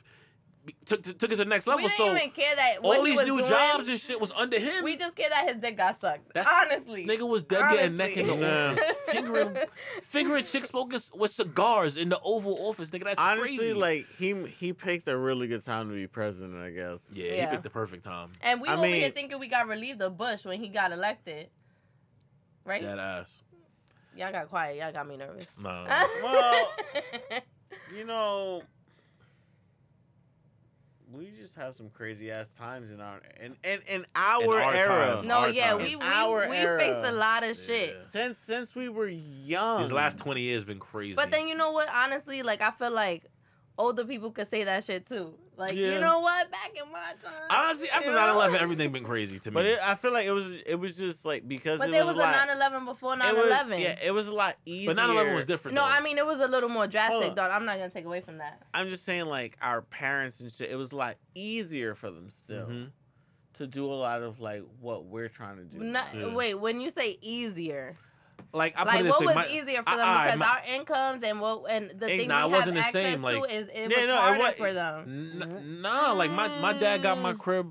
[0.86, 1.88] took took it to the next We level.
[1.88, 3.50] didn't So even care that what all he these was new doing.
[3.50, 4.82] jobs and shit was under him.
[4.84, 6.32] we just care that his dick got sucked.
[6.34, 8.70] That's- Honestly, this nigga was dead getting neck in the Yeah.
[8.72, 9.56] office, fingering,
[10.02, 12.90] fingering chicks smoking with cigars in the Oval Office.
[12.90, 13.74] Nigga, that's Honestly, crazy.
[13.74, 16.56] like he he picked a really good time to be president.
[16.62, 17.10] I guess.
[17.12, 17.40] yeah, Yeah.
[17.44, 18.30] he picked the perfect time.
[18.40, 21.48] And we I over here thinking we got relieved of Bush when he got elected.
[22.64, 22.82] Right?
[22.82, 23.42] That ass.
[24.16, 24.78] Y'all got quiet.
[24.78, 25.58] Y'all got me nervous.
[25.60, 25.84] No.
[26.22, 26.72] Well,
[27.94, 28.62] You know,
[31.16, 35.14] we just have some crazy ass times in our in in, in our, our era.
[35.16, 35.26] time.
[35.28, 35.78] no, Our yeah, time.
[35.78, 36.78] we In we, our we era.
[36.78, 37.96] faced a lot of shit.
[37.96, 38.02] Yeah.
[38.06, 39.82] Since since we were young.
[39.82, 41.14] These last twenty years been crazy.
[41.14, 41.88] But then you know what?
[41.94, 43.24] Honestly, like I feel like
[43.78, 45.34] older people could say that shit too.
[45.56, 45.94] Like Yeah.
[45.94, 46.50] you know what?
[46.50, 47.32] Back in my time.
[47.48, 49.54] honestly, after you 9-11, everything been crazy to me.
[49.54, 52.04] But it, I feel like it was it was just like because But it there
[52.04, 53.80] was, was, a lot, a 9/11 before it 9/11.
[53.80, 54.94] yeah, it was a lot easier.
[54.94, 55.74] but 9-11 was different.
[55.76, 55.88] no, though.
[55.92, 57.22] I mean it was a little more drastic.
[57.22, 58.60] Hold Though I'm not gonna take away from that.
[58.74, 60.70] I'm just saying, like our parents and shit.
[60.70, 62.90] It was a lot easier for them still Mhm.
[63.54, 65.78] to do a lot of like what we're trying to do.
[65.78, 66.34] Not, Yeah.
[66.34, 67.94] Wait, when you say easier,
[68.52, 70.00] like I put it this what way, was my- easier for them?
[70.00, 73.22] I- because my- our incomes and what and the things Nah, we have access same,
[73.22, 75.40] like- to is it Yeah, was no, harder wa- for them.
[75.42, 77.70] N- nah, like my, my dad got my crib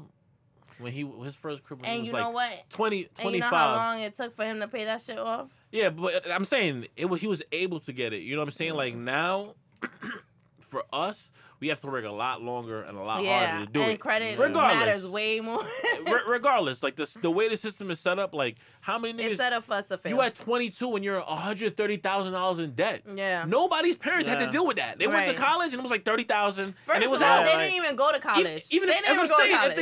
[0.79, 2.51] when he his first crib And was you like know what?
[2.69, 3.51] 20, And you 25.
[3.51, 5.49] know how long it took for him to pay that shit off?
[5.71, 8.21] Yeah, but I'm saying it was he was able to get it.
[8.23, 8.73] You know what I'm saying?
[8.75, 9.05] Like Mm-hmm.
[9.05, 9.55] now,
[10.59, 11.31] for us,
[11.63, 13.91] we have to work a lot longer and a lot yeah, harder to do and
[13.93, 13.99] it.
[14.01, 14.85] credit Regardless.
[14.85, 15.63] matters way more.
[16.05, 19.35] Re- regardless, like the the way the system is set up, like how many it's
[19.35, 20.11] niggas set up for us to fail.
[20.11, 23.03] you at 22 and you're 130 thousand dollars in debt.
[23.15, 23.45] yeah.
[23.47, 24.99] Nobody's parents had to deal with that.
[24.99, 27.27] They went to college and it was like thirty thousand, First and it was of
[27.29, 27.45] all, out.
[27.45, 28.41] they didn't even go to college.
[28.45, 29.75] Even, even they if, didn't as I'm even go to saying, if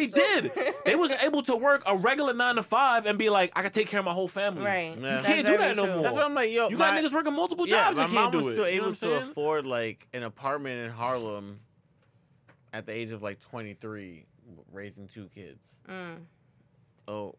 [0.53, 3.51] they did, they was able to work a regular nine to five and be like,
[3.55, 4.63] I can take care of my whole family.
[4.63, 4.95] right.
[4.95, 5.93] You That's can't do very that no true.
[5.95, 6.03] more.
[6.03, 6.69] That's what I'm like, yo.
[6.69, 7.97] You got niggas working multiple jobs.
[7.97, 11.59] yeah, jobs my can't mom was still able to afford like an apartment in Harlem
[12.74, 14.26] at the age of like 23
[14.72, 15.80] raising two kids.
[15.89, 16.17] Mm.
[17.07, 17.36] Oh,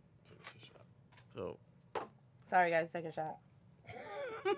[1.35, 1.59] so
[2.49, 2.91] Sorry, guys.
[2.93, 3.39] Take a shot.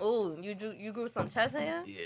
[0.00, 1.82] Ooh, you do you grew some chest hair?
[1.86, 2.04] Yeah.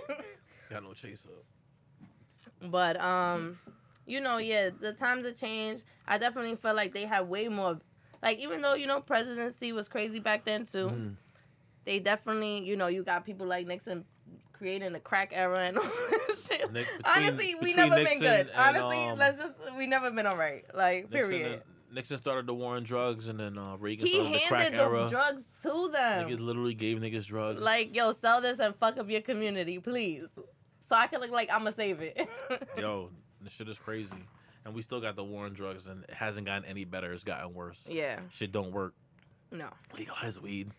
[0.70, 2.70] Got no chase up.
[2.70, 3.58] but um,
[4.06, 5.84] you know, yeah, the times have changed.
[6.08, 7.78] I definitely feel like they have way more.
[8.22, 11.16] Like even though you know presidency was crazy back then too, Mhm.
[11.84, 14.04] They definitely you know you got people like Nixon
[14.52, 16.70] creating the crack era and all that shit.
[16.72, 18.48] Nick- between- Honestly, we never been good.
[18.48, 20.64] and, Honestly, um, let's just we never been alright.
[20.74, 21.52] Like Nixon, period.
[21.52, 21.62] and-
[21.92, 24.78] Nixon started the war on drugs, and then uh, Reagan he started the crack handed
[24.80, 25.08] the era.
[25.10, 26.28] drugs to them.
[26.28, 27.60] Niggas literally gave niggas drugs.
[27.60, 30.28] Like, yo, sell this and fuck up your community, please.
[30.88, 32.28] So I can look like I'ma save it.
[32.78, 33.10] yo,
[33.40, 34.14] this shit is crazy.
[34.64, 37.12] And we still got the war on drugs, and it hasn't gotten any better.
[37.12, 37.82] It's gotten worse.
[37.90, 38.20] yeah.
[38.30, 38.94] Shit don't work.
[39.50, 39.68] No.
[39.98, 40.70] Legalize weed.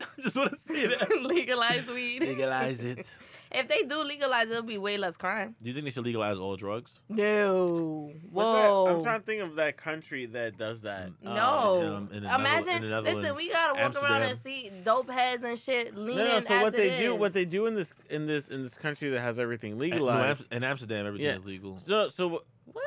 [0.00, 1.10] I just want to see that.
[1.22, 2.20] legalize weed.
[2.22, 3.14] Legalize it.
[3.48, 5.54] If they do legalize, it, it'll be way less crime.
[5.62, 7.02] Do you think they should legalize all drugs?
[7.08, 8.10] No.
[8.32, 8.68] What's that?
[8.68, 8.86] Whoa.
[8.96, 11.10] I'm trying to think of that country that does that.
[11.24, 11.34] Mm.
[11.36, 11.80] No.
[11.80, 12.84] in, um, in the Nether- Imagine.
[12.84, 16.40] in listen, we gotta walk around and see dope heads and shit leaning No, no.
[16.40, 17.20] So as what it they do, is.
[17.20, 20.40] what they do in this in this in this country that has everything no, legalized.
[20.50, 21.36] Am- in Amsterdam, everything Yeah.
[21.36, 21.78] is legal.
[21.86, 22.44] So so What?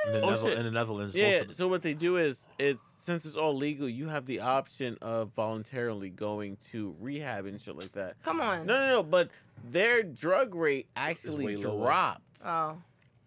[0.08, 0.58] In the, Oh, Nether- shit.
[0.58, 1.28] in the Netherlands, most yeah.
[1.40, 4.42] of the- So what they do is it's since it's all legal, you have the
[4.42, 8.22] option of voluntarily going to rehab and shit like that.
[8.24, 8.66] Come on.
[8.66, 9.04] No, no, no.
[9.04, 9.30] But
[9.70, 11.86] their drug rate actually way lower.
[11.86, 12.40] dropped.
[12.46, 12.78] Oh.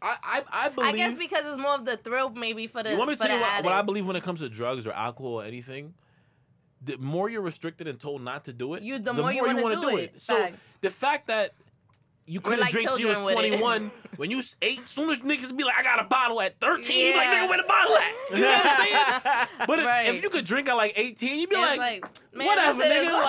[0.04, 0.94] I, I, I believe.
[0.94, 2.90] I guess because it's more of the thrill, maybe for the.
[2.90, 3.86] you want me to for tell you the what, what I addicts.
[3.86, 5.94] believe when it comes to drugs or alcohol or anything?
[6.84, 9.62] The more you're restricted and told not to do it, You- the more you wanna
[9.62, 10.20] wanna do it.
[10.20, 10.56] So Facts.
[10.80, 11.52] the fact that
[12.26, 13.58] you couldn't like drink till you was children with it.
[13.58, 16.58] 21, when you was eight, soon as niggas be like, I got a bottle at
[16.60, 18.12] 13, you be like, nigga, where the bottle at?
[18.36, 19.46] You know what I'm saying?
[19.66, 20.08] But if- Right.
[20.08, 22.04] if you could drink at like 18, you'd be It's like,
[22.34, 23.22] man, whatever, that shit is nigga,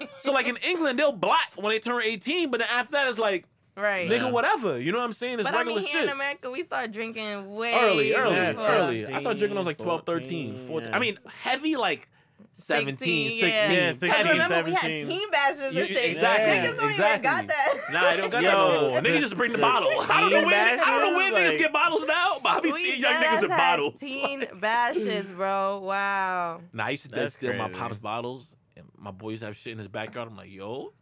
[0.00, 3.06] like- so like in England, they'll block when they turn 18, but then after that,
[3.08, 3.44] it's like,
[3.76, 4.08] right.
[4.08, 4.30] nigga, Yeah.
[4.30, 4.80] whatever.
[4.80, 5.38] You know what I'm saying?
[5.40, 6.04] It's but I mean, here shit.
[6.04, 9.06] in America, we start drinking way early, early, Yeah, early.
[9.06, 10.88] I started drinking when I was like 12, 14, 13, 14.
[10.90, 10.96] yeah.
[10.96, 12.08] I mean, heavy like
[12.52, 12.96] 17,
[13.30, 13.48] 16, 16.
[13.50, 13.70] yeah.
[13.72, 16.10] Yeah, 16, Because remember, we had team bashes You- and shit.
[16.10, 17.30] exactly, Niggas don't exactly.
[17.30, 17.74] even got that.
[17.92, 19.00] Nah, I don't got Yo, that no more.
[19.00, 19.88] Niggas just bring the, the bottle.
[20.10, 22.36] I don't know teen where, niggas, I don't know where bashes, niggas get bottles now,
[22.42, 23.94] but I be We seeing young dead niggas ass with had bottles.
[24.00, 25.80] Teen bashes, bro.
[25.84, 26.60] Wow.
[26.72, 27.78] Nah, I used to That's steal my crazy.
[27.80, 30.28] pop's bottles, and my boys have shit in his backyard.
[30.28, 30.92] I'm like, yo,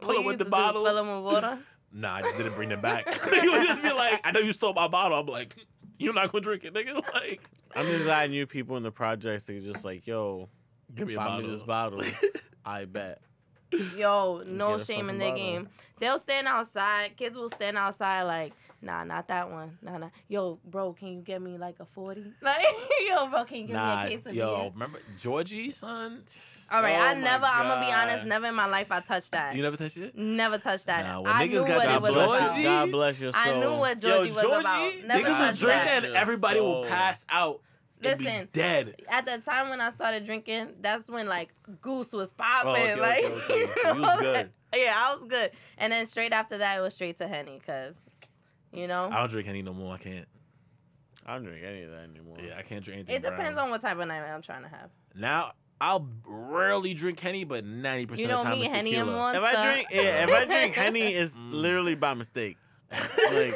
[0.00, 0.84] pull What up with the to do, bottles.
[0.86, 1.58] Fill them with water.
[1.92, 3.06] Nah, I just didn't bring them back.
[3.14, 5.18] he would just be like, I know you stole my bottle.
[5.18, 5.54] I'm like,
[5.98, 7.02] you're not gonna drink it, nigga.
[7.14, 7.40] Like,
[7.74, 10.50] I'm just glad I knew people in the projects that just like, yo,
[10.96, 11.46] give me a buy bottle.
[11.48, 12.02] me this bottle.
[12.64, 13.20] I bet.
[13.96, 15.44] Yo, no Get shame in fucking their bottle.
[15.44, 15.68] game.
[15.98, 17.16] They'll stand outside.
[17.16, 19.76] Kids will stand outside like, nah, not that one.
[19.82, 20.08] Nah, nah.
[20.28, 22.24] Yo, bro, can you get me like a 40?
[22.42, 22.64] Like,
[23.08, 24.70] yo, bro, can you give Nah, me a case of yo, beer?
[24.72, 26.22] remember Georgie, son?
[26.70, 28.92] All right, Oh I my never, I'm going to be honest, never in my life
[28.92, 29.56] I touched that.
[29.56, 30.16] You never touched it?
[30.16, 31.04] Never touched that.
[31.06, 32.62] Nah, when I niggas knew got what that it was bless about.
[32.62, 33.42] God bless your soul.
[33.42, 34.92] I knew what Georgie was about.
[35.06, 35.84] Never niggas will drink that.
[35.86, 37.60] that and everybody will pass out.
[38.02, 38.42] And Listen.
[38.44, 39.02] be dead.
[39.08, 42.70] At the time when I started drinking, that's when like Goose was popping.
[42.70, 43.70] Oh, okay, okay, like, okay.
[43.82, 44.50] So you was good.
[44.74, 45.50] yeah, I was good.
[45.78, 47.98] And then straight after that, it was straight to Henny, cause,
[48.72, 49.94] you know, I don't drink any no more.
[49.94, 50.26] I can't.
[51.24, 52.36] I don't drink any of that anymore.
[52.44, 53.16] Yeah, I can't drink anything.
[53.16, 53.64] it depends brown.
[53.66, 54.90] on what type of night I'm trying to have.
[55.14, 59.36] Now I'll rarely drink Henny, but ninety percent of the time it's Henny tequila.
[59.36, 61.52] If I drink, yeah, if I drink Henny, it's Mm.
[61.52, 62.58] literally by mistake.
[63.32, 63.54] Like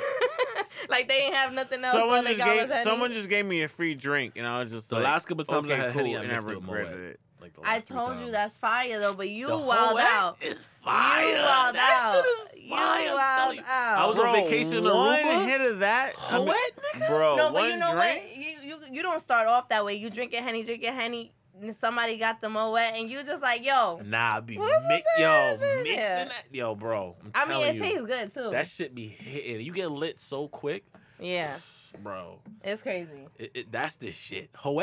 [0.91, 1.95] like they ain't have nothing else.
[1.95, 4.91] someone all just gave someone just gave me a free drink, and I was just
[4.91, 7.01] The like, last couple times I had Henny, cool, I and I mixed it regretted
[7.01, 7.21] it.
[7.41, 10.37] Like I told you that's fire though, but you The wild out.
[10.43, 11.27] is fire.
[11.27, 12.25] You wild that out.
[12.51, 13.09] shit is You fire.
[13.09, 13.63] I'm wild you.
[13.67, 13.99] out.
[13.99, 15.47] I was on vacation in one Aruba.
[15.47, 17.09] hit of that, I mean, nigga.
[17.09, 17.37] bro.
[17.37, 18.37] no, but one you know drink, what?
[18.37, 19.95] You, you you don't start off that way.
[19.95, 21.33] You drink your henny, drink your henny.
[21.73, 24.01] Somebody got the moet, and you just like, yo.
[24.05, 24.71] Nah, I be mix,
[25.19, 26.25] yo mixing Yeah.
[26.25, 27.17] that, yo, bro.
[27.35, 28.51] I mean, it you, tastes good too.
[28.51, 29.61] that shit be hitting.
[29.65, 30.85] You get lit so quick,
[31.19, 31.57] yeah,
[32.03, 32.41] bro.
[32.65, 33.29] it's crazy.
[33.39, 34.51] It, it, that's the shit.
[34.57, 34.83] Hoe?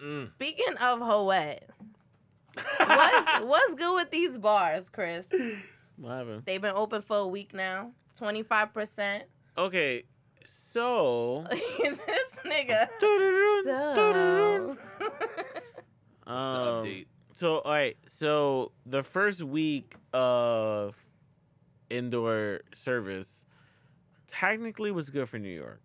[0.00, 0.28] Mm.
[0.28, 1.60] Speaking of Moet,
[2.54, 5.26] what's what's good with these bars, Chris?
[5.96, 6.42] what happened?
[6.46, 7.92] They've been open for a week now.
[8.16, 9.24] Twenty five percent.
[9.56, 10.04] Okay,
[10.44, 11.98] so This
[12.44, 12.88] nigga.
[13.00, 14.76] so,
[16.26, 17.06] um, update?
[17.36, 20.96] so all right, so the first week of
[21.90, 23.44] indoor service
[24.26, 25.80] technically was good for New York,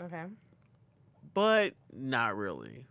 [0.00, 0.24] okay.
[1.34, 2.86] but not really.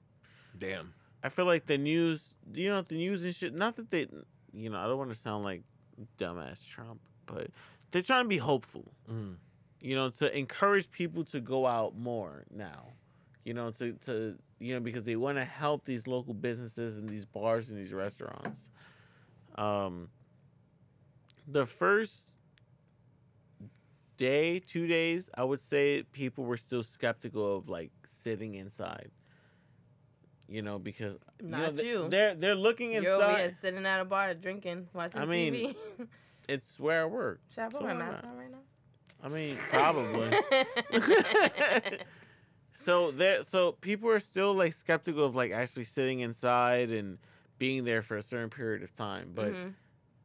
[0.58, 0.94] Damn.
[1.24, 3.54] I feel like the news, you know, the news and shit.
[3.54, 4.08] Not that they,
[4.54, 5.64] you know, I don't want to sound like
[6.18, 7.48] dumbass Trump, but
[7.92, 8.92] they're trying to be hopeful.
[9.12, 9.36] Mm.
[9.82, 12.88] You know, to encourage people to go out more now.
[13.44, 17.08] You know, to to you know because they want to help these local businesses and
[17.08, 18.70] these bars and these restaurants.
[19.56, 20.10] Um.
[21.52, 22.32] The first
[24.18, 29.10] day, two days, I would say people were still skeptical of like sitting inside.
[30.48, 32.08] You know, because you know, Not you.
[32.08, 33.58] they're they're looking You're over here inside.
[33.60, 35.76] sitting at a bar drinking, watching I mean, TV.
[36.48, 37.40] It's where I work.
[37.50, 38.32] Should I put so my mask not?
[38.32, 38.58] on right now?
[39.24, 40.30] I mean, probably.
[42.80, 47.18] so there, so people are still like skeptical of like actually sitting inside and
[47.58, 49.32] being there for a certain period of time.
[49.36, 49.74] But Mhm.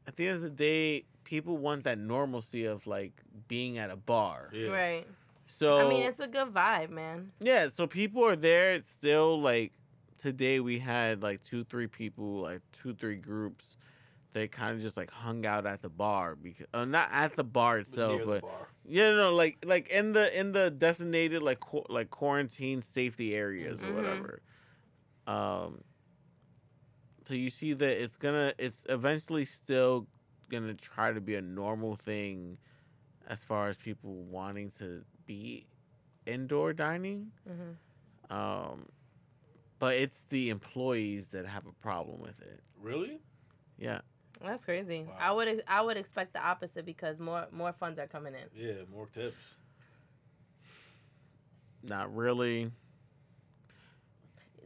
[0.06, 3.12] at the end of the day, people want that normalcy of like
[3.48, 4.50] being at a bar.
[4.52, 4.68] Yeah.
[4.68, 5.06] Right.
[5.46, 7.32] So I mean, it's a good vibe, man.
[7.40, 9.40] yeah, so people are there still.
[9.40, 9.72] Like
[10.18, 13.76] today, we had like two, three people, like two, three groups.
[14.32, 17.44] They kind of just like hung out at the bar because uh, not at the
[17.44, 18.68] bar itself, near the but bar.
[18.86, 23.82] Yeah, no, like like in the in the designated like qu- like quarantine safety areas
[23.82, 23.94] or Mhm.
[23.94, 24.42] whatever.
[25.26, 25.84] Um.
[27.24, 30.06] So you see that it's gonna it's eventually still
[30.50, 32.58] gonna try to be a normal thing,
[33.26, 35.66] as far as people wanting to be
[36.26, 37.32] indoor dining.
[37.46, 37.72] hmm
[38.34, 38.88] Um,
[39.78, 42.62] but it's the employees that have a problem with it.
[42.80, 43.20] Really?
[43.78, 44.00] Yeah.
[44.44, 45.04] That's crazy.
[45.06, 45.14] Wow.
[45.18, 48.42] I would I would expect the opposite because more more funds are coming in.
[48.54, 49.56] Yeah, more tips.
[51.82, 52.70] Not really.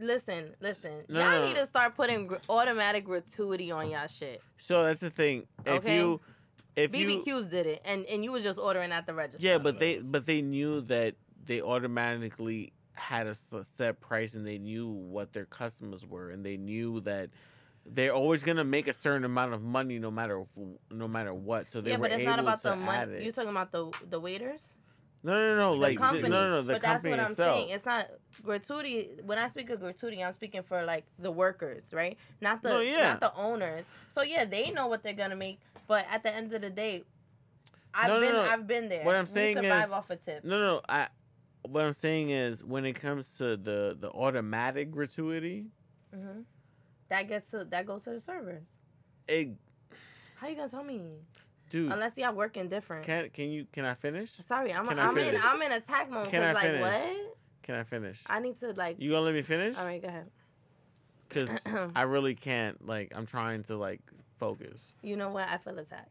[0.01, 1.03] Listen, listen.
[1.09, 1.61] No, y'all no, need no.
[1.61, 4.41] to start putting gr- automatic gratuity on y'all shit.
[4.59, 5.47] So that's the thing.
[5.67, 5.97] If Okay.
[5.97, 6.21] you,
[6.77, 9.45] if you, BBQs did it, and and you was just ordering at the register.
[9.45, 14.59] Yeah, but they but they knew that they automatically had a set price and they
[14.59, 17.31] knew what their customers were and they knew that
[17.91, 20.43] they're always gonna make a certain amount of money no matter
[20.91, 21.71] no matter what.
[21.71, 23.15] So they yeah, but it's not about the money.
[23.15, 23.23] it.
[23.23, 24.75] You talking about the the waiters?
[25.25, 26.31] no, no, no, The like companies.
[26.31, 27.57] no, no, no, the but that's what I'm itself.
[27.57, 27.69] saying.
[27.71, 28.09] It's not
[28.43, 29.11] gratuity.
[29.25, 32.17] When I speak of gratuity, I'm speaking for like the workers, right?
[32.41, 33.05] Not the No, yeah.
[33.15, 33.91] not the owners.
[34.09, 35.59] So yeah, they know what they're gonna make,
[35.89, 37.05] but at the end of the day,
[37.95, 38.43] I've No, been no.
[38.43, 39.05] I've been there.
[39.05, 40.45] What I'm We saying survive is- off of tips.
[40.45, 41.09] No, no, I.
[41.67, 45.67] What I'm saying is, when it comes to the the automatic gratuity,
[46.15, 46.43] hmm
[47.09, 48.77] That gets to that goes to the servers.
[49.29, 49.49] it,
[50.37, 51.01] How you gonna tell me?
[51.71, 53.05] dude, Unless y'all working different.
[53.05, 54.31] can can you can I finish?
[54.33, 55.41] Sorry, I'm Can I I'm in finish?
[55.45, 56.81] I'm in attack mode Can I because like finish?
[56.83, 57.37] what?
[57.63, 58.23] Can I finish?
[58.29, 58.97] I need to like.
[58.99, 59.77] You gonna let me finish?
[59.79, 60.31] All right, go ahead.
[61.29, 61.51] Because
[61.95, 62.87] I really can't.
[62.87, 64.01] Like, I'm trying to like
[64.39, 64.95] focus.
[65.03, 65.47] You know what?
[65.47, 66.09] I feel attacked.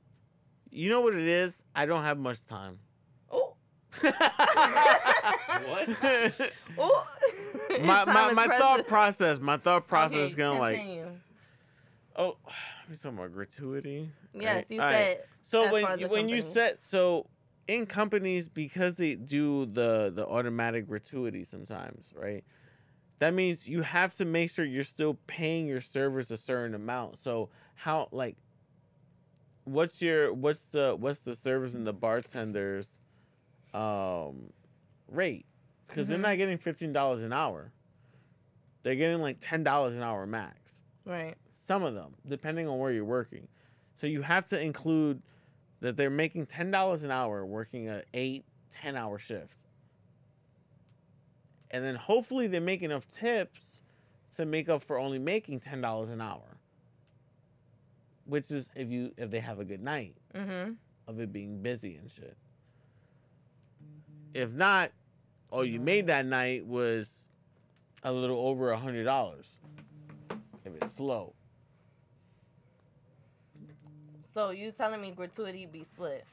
[0.69, 1.63] You know what it is?
[1.75, 2.77] I don't have much time.
[3.31, 3.55] Oh,
[5.65, 5.89] What?
[6.77, 7.07] oh.
[7.81, 11.11] my my, my thought process, my thought process is gonna like, Continue.
[12.15, 12.37] oh,
[12.89, 14.09] we talking about gratuity.
[14.33, 14.65] Yes, right?
[14.69, 14.93] you All right.
[14.93, 15.21] said.
[15.43, 16.53] So as when far you- the when you company.
[16.53, 17.27] set so
[17.67, 22.43] in companies because they do the the automatic gratuity sometimes, right?
[23.19, 27.17] That means you have to make sure you're still paying your servers a certain amount.
[27.17, 28.37] So how like
[29.63, 32.99] what's your what's the what's the servers and the bartenders
[33.73, 34.53] um
[35.07, 35.45] rate?
[35.87, 36.21] Because they're Mhm.
[36.21, 37.71] not getting fifteen dollars an hour.
[38.83, 41.35] They're getting like ten dollars an hour max Right.
[41.49, 43.47] some of them depending on where you're working
[43.95, 45.21] so you have to include
[45.79, 49.57] that they're making $10 an hour working a 8 10 hour shift
[51.71, 53.81] and then hopefully they make enough tips
[54.35, 56.57] to make up for only making $10 an hour
[58.25, 60.73] which is if you if they have a good night Mm-hmm.
[61.07, 62.35] of it being busy and shit
[64.37, 64.91] if not
[65.49, 66.07] all you made mm-hmm.
[66.07, 67.31] that night was
[68.03, 69.59] a little over a hundred dollars
[70.63, 71.33] if it's slow
[74.19, 76.23] So you telling me gratuity be split?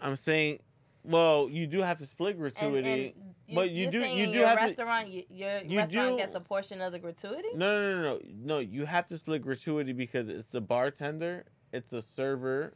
[0.00, 0.60] I'm saying,
[1.04, 2.88] well, you do have to split gratuity.
[2.88, 3.12] and
[3.46, 6.16] you, but you do- you do your have to- restaurant, you, your you restaurant do-
[6.16, 7.48] gets a portion of the gratuity.
[7.54, 8.58] no, no, no, no, no.
[8.60, 12.72] You have to split gratuity because it's the bartender, it's a server.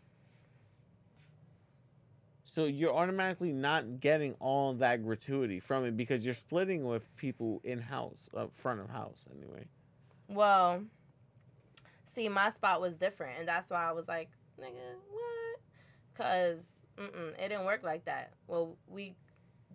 [2.53, 7.63] So you're automatically not getting all that gratuity from it because you're splitting with people
[7.65, 9.65] in house, uh, front of house anyway.
[10.29, 10.83] Well,
[12.05, 14.29] see, my spot was different, and that's why I was like,
[14.61, 15.61] nigga, what?
[16.13, 18.35] Cause mm-mm, it didn't work like that.
[18.47, 19.15] Well, we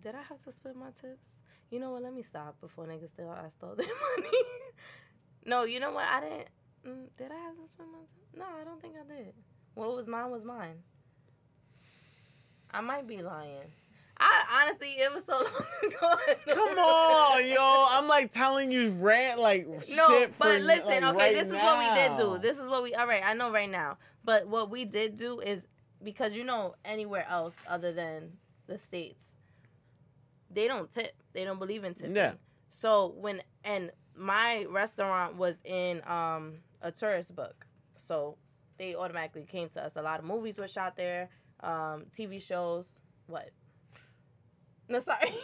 [0.00, 0.14] did.
[0.14, 1.40] I have to split my tips.
[1.72, 2.04] You know what?
[2.04, 4.30] Let me stop before niggas still I stole their money.
[5.44, 6.06] no, you know what?
[6.06, 6.48] I didn't.
[6.86, 8.36] Mm, did I have to split my tips?
[8.38, 9.34] No, I don't think I did.
[9.74, 10.76] What was mine was mine.
[12.70, 13.72] I might be lying.
[14.20, 15.34] I honestly, it was so
[16.02, 16.54] long ago.
[16.54, 17.86] Come on, yo!
[17.90, 20.36] I'm like telling you rant like No, shit.
[20.38, 22.38] but for, listen, like, okay, right this is what we did do.
[22.38, 23.98] This is what we all right, I know right now.
[24.24, 25.68] But what we did do is
[26.02, 28.32] because you know anywhere else other than
[28.66, 29.34] the states,
[30.50, 31.12] they don't tip.
[31.32, 32.16] They don't believe in tipping.
[32.16, 32.32] Yeah.
[32.70, 37.66] So when and my restaurant was in um a tourist book.
[37.96, 38.36] So
[38.78, 39.96] they automatically came to us.
[39.96, 41.28] A lot of movies were shot there.
[41.60, 42.86] Um, TV shows.
[43.26, 43.50] What?
[44.88, 45.34] No, sorry.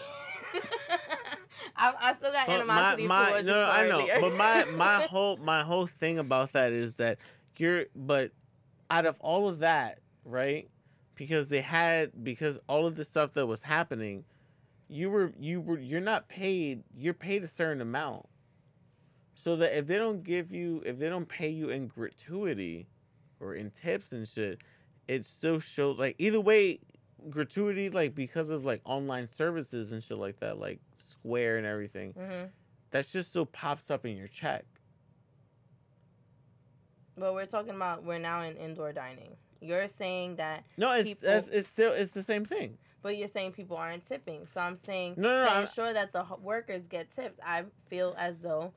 [1.77, 3.61] I, I still got But animosity my, my, towards no, you.
[3.61, 4.01] no, I know.
[4.01, 4.21] earlier.
[4.21, 7.19] But my my whole my whole thing about that is that
[7.59, 8.31] you're but
[8.91, 10.69] out of all of that, right?
[11.15, 14.25] Because they had because all of the stuff that was happening,
[14.89, 16.85] you were you were you're not paid.
[16.97, 18.27] You're paid a certain amount.
[19.35, 22.87] So that if they don't give you if they don't pay you in gratuity
[23.41, 24.63] or in tips and shit,
[25.09, 26.79] it still shows like either way
[27.31, 32.13] gratuity like because of like online services and shit like that like Square and everything
[32.15, 32.51] Mhm.
[32.91, 34.65] that just still pops up in your check.
[37.17, 39.37] But we're talking about we're now in indoor dining.
[39.61, 42.77] You're saying that, No, it's People- it's, it's still it's the same thing.
[43.03, 44.47] but you're saying people aren't tipping.
[44.47, 47.39] So I'm saying No, no, to I'm- ensure that the workers get tipped.
[47.45, 48.73] I feel as though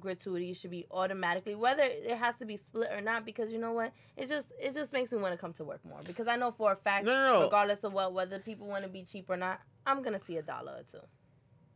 [0.00, 3.24] gratuity should be automatically, whether it has to be split or not.
[3.24, 5.84] Because you know what, it just it just makes me want to come to work
[5.84, 6.00] more.
[6.06, 7.44] Because I know for a fact, No, no, no.
[7.44, 10.42] regardless of what whether people want to be cheap or not, I'm gonna see a
[10.42, 11.04] dollar or two.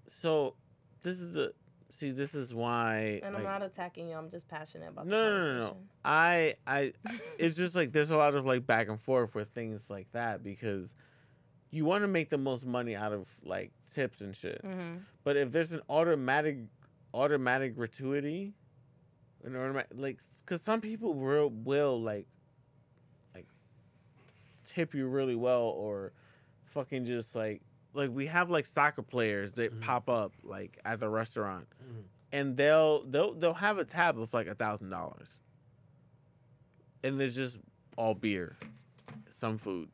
[0.08, 0.54] So
[1.02, 1.50] this is a
[1.90, 2.10] see.
[2.10, 3.20] This is why.
[3.22, 4.16] And I'm not attacking you.
[4.16, 5.06] I'm just passionate about.
[5.06, 5.76] no, the no, no, no.
[6.04, 6.92] I I
[7.38, 10.42] it's just like there's a lot of like back and forth with things like that
[10.42, 10.94] because
[11.70, 14.62] you want to make the most money out of like tips and shit.
[14.64, 15.00] Mhm.
[15.24, 16.58] But if there's an automatic
[17.14, 18.52] automatic gratuity,
[19.44, 22.26] an automatic like because some people will will like
[23.34, 23.46] like
[24.66, 26.12] tip you really well or
[26.64, 27.62] fucking just like
[27.92, 29.80] like we have like soccer players that Mhm.
[29.80, 32.02] pop up like at the restaurant Mhm.
[32.32, 35.40] and they'll they'll they'll have a tab of like a thousand dollars
[37.04, 37.58] and there's just
[37.96, 38.56] all beer
[39.30, 39.88] some food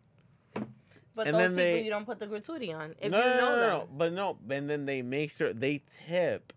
[1.15, 2.95] But And those then people they- you don't put the gratuity on.
[3.01, 3.69] If no, you no, know no, them.
[3.69, 6.53] no, but no, and then they make sure they tip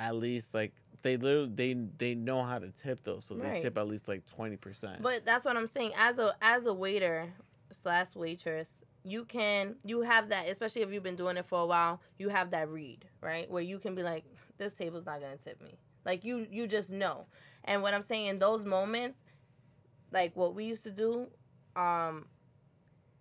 [0.00, 0.72] at least like
[1.02, 3.54] they literally they they know how to tip though, so Right.
[3.54, 5.02] they tip at least like twenty percent.
[5.02, 5.92] But that's what I'm saying.
[5.96, 7.32] As a as a waiter
[7.70, 11.66] slash waitress, you can you have that, especially if you've been doing it for a
[11.66, 12.00] while.
[12.18, 14.24] You have that read right where you can be like,
[14.58, 15.78] this table's not gonna tip me.
[16.04, 17.26] Like you you just know.
[17.64, 19.22] And what I'm saying in those moments,
[20.12, 21.28] like what we used to do,
[21.76, 22.26] um,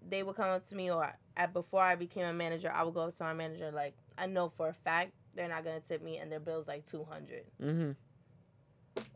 [0.08, 2.94] they would come up to me or at before I became a manager, I would
[2.94, 6.04] go up to my manager like I know for a fact they're not gonna tip
[6.04, 7.92] me and their bill's like two hundred mm-hmm.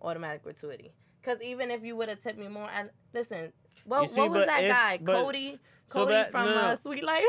[0.01, 0.93] automatic gratuity.
[1.21, 3.51] Because even if you would have tipped me more, and listen,
[3.83, 5.51] what, see, what was that if- guy, but- Cody?
[5.87, 6.55] so Cody that- from no.
[6.55, 7.23] Uh, Suite Life.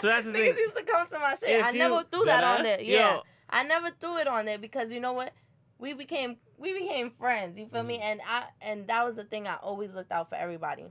[0.00, 0.46] So that's the thing.
[0.46, 1.50] used to come to my shit.
[1.50, 2.56] If I you- never threw that Deadass?
[2.58, 2.80] on there.
[2.82, 3.22] Yeah, Yo.
[3.48, 5.32] I never threw it on there because you know what?
[5.78, 7.56] We became we became friends.
[7.58, 7.94] You feel me?
[7.98, 8.02] Mm-hmm.
[8.02, 9.46] And I and that was the thing.
[9.46, 10.86] I always looked out for everybody.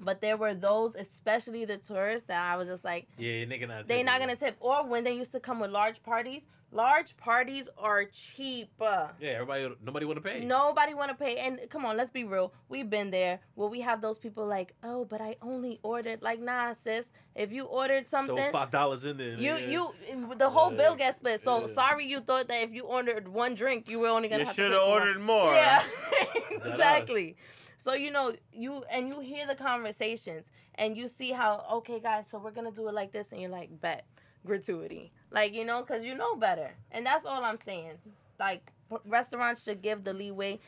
[0.00, 3.86] But there were those, especially the tourists, that I was just like, Yeah, nigga not.
[3.86, 4.56] they tipping not gonna tip.
[4.60, 8.70] Or when they used to come with large parties, large parties are cheap.
[8.80, 9.74] Yeah, everybody.
[9.82, 10.44] Nobody want to pay.
[10.44, 11.38] Nobody want to pay.
[11.38, 12.52] And come on, let's be real.
[12.68, 16.20] We've been there where we have those people like, oh, but I only ordered.
[16.22, 17.12] Like, nah, sis.
[17.34, 19.34] If you ordered something, Throw five dollars in there.
[19.34, 19.70] you nigga.
[19.70, 20.76] you the whole Yeah.
[20.76, 21.40] bill gets split.
[21.40, 21.66] So Yeah.
[21.68, 24.54] sorry, you thought that if you ordered one drink, you were only gonna You have
[24.56, 25.54] to should have ordered more.
[25.54, 25.82] Yeah,
[26.62, 27.36] That exactly.
[27.78, 32.26] So you know you and you hear the conversations and you see how okay guys,
[32.26, 34.06] so we're gonna do it like this, and you're like bet
[34.44, 37.98] gratuity, like you know, cause you know better, and that's all I'm saying.
[38.38, 38.72] Like
[39.04, 40.58] restaurants should give the leeway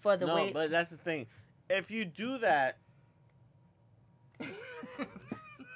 [0.00, 0.50] for the no, way.
[0.52, 1.26] but that's the thing.
[1.68, 2.78] If you do that,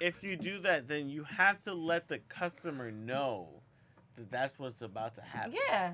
[0.01, 3.49] if you do that, then you have to let the customer know
[4.17, 5.55] that that's what's about to happen.
[5.69, 5.93] yeah.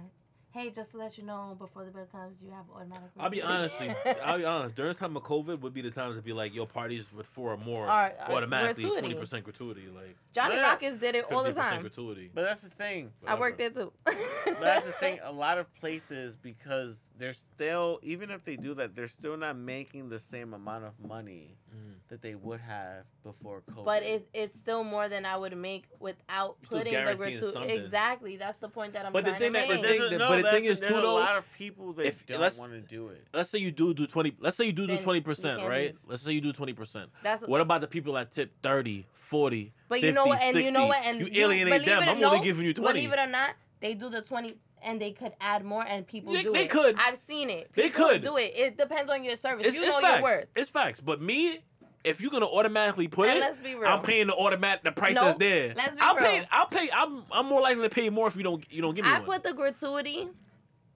[0.57, 3.11] Hey, just to let you know, before the bill comes, you have automatic.
[3.19, 3.75] I'll be honest.
[4.25, 4.75] I'll be honest.
[4.75, 7.27] During this time of COVID, would be the time to be like, yo, parties with
[7.27, 10.63] four or more Are- are automatically twenty percent gratuity, like Johnny Yeah.
[10.63, 11.83] Rockets did it all the fifty percent time.
[11.83, 12.31] gratuity.
[12.33, 13.11] But that's the thing.
[13.27, 13.93] I worked there too.
[14.07, 15.19] But that's the thing.
[15.25, 19.59] A lot of places because they're still, even if they do that, they're still not
[19.59, 22.09] making the same amount of money Mm.
[22.09, 23.85] that they would have before COVID.
[23.85, 27.73] But it, it's still more than I would make without You're putting the guaranteeing gratuity.
[27.75, 28.37] Exactly.
[28.37, 29.83] That's the point that I'm But the trying thing to that- make.
[29.83, 32.07] the thing- There's a- but the thing is there's too, a lot of people that
[32.07, 33.27] if- don't want to do it.
[33.35, 34.35] Let's say you do do twenty.
[34.41, 35.93] Let's say you do do twenty percent, right?
[35.93, 37.11] be- Let's say you do twenty percent.
[37.23, 40.41] That's What about the people that tip 30, 40, but 50, you know what?
[40.41, 40.65] And 60?
[40.65, 41.05] you know what?
[41.05, 42.03] And you alienate believe them.
[42.03, 43.01] it or I'm only giving you twenty.
[43.01, 43.51] Believe it or not,
[43.81, 46.63] they do the twenty, and they could add more, and people They- do they it.
[46.63, 46.97] They could.
[46.99, 47.71] I've seen it.
[47.75, 48.23] They could.
[48.23, 48.53] do it.
[48.57, 49.67] It depends on your service.
[49.67, 50.15] It's, you it's know facts.
[50.21, 50.47] your worth.
[50.55, 51.01] It's facts.
[51.01, 51.59] But me,
[52.07, 53.87] if you're gonna automatically put And it, let's be real.
[53.89, 55.75] I'm paying the automatic the price No, that's there.
[55.77, 56.25] let's be I'll real.
[56.25, 56.47] pay.
[56.51, 56.89] I'll pay.
[56.95, 59.19] I'm I'm more likely to pay more if you don't you don't give me I
[59.19, 59.25] one.
[59.25, 60.29] put the gratuity.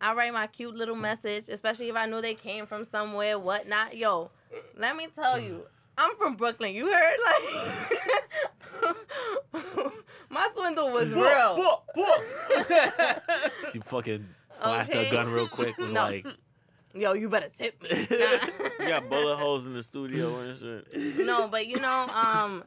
[0.00, 3.94] I write my cute little message, especially if I knew they came from somewhere, whatnot.
[3.96, 4.30] Yo,
[4.78, 5.66] let me tell you,
[5.98, 6.74] I'm from Brooklyn.
[6.74, 7.16] You heard?
[8.82, 8.96] Like,
[10.30, 11.56] my swindle was Book, real.
[11.56, 13.22] book, book.
[13.72, 15.76] she fucking flashed her gun real quick.
[15.76, 16.02] Was No.
[16.02, 16.26] like,
[16.94, 17.88] Yo, you better tip me.
[18.80, 21.18] You got bullet holes in the studio and shit.
[21.26, 22.64] no, but you know, um,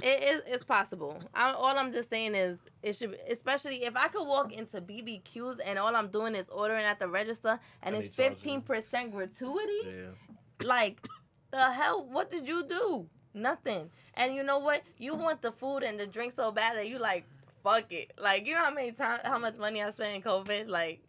[0.00, 1.20] it, it, it's possible.
[1.34, 5.58] I, all I'm just saying is it should, especially if I could walk into BBQs
[5.66, 8.36] and all I'm doing is ordering at the register and, And it's they charge you.
[8.36, 9.80] fifteen percent gratuity.
[9.84, 10.66] Yeah.
[10.66, 11.06] Like,
[11.50, 12.06] the hell?
[12.10, 13.06] What did you do?
[13.34, 13.90] Nothing.
[14.14, 14.82] And you know what?
[14.96, 17.26] You want the food and the drink so bad that you like,
[17.64, 18.12] fuck it.
[18.18, 21.00] Like, you know how many times, how much money I spent in COVID, like,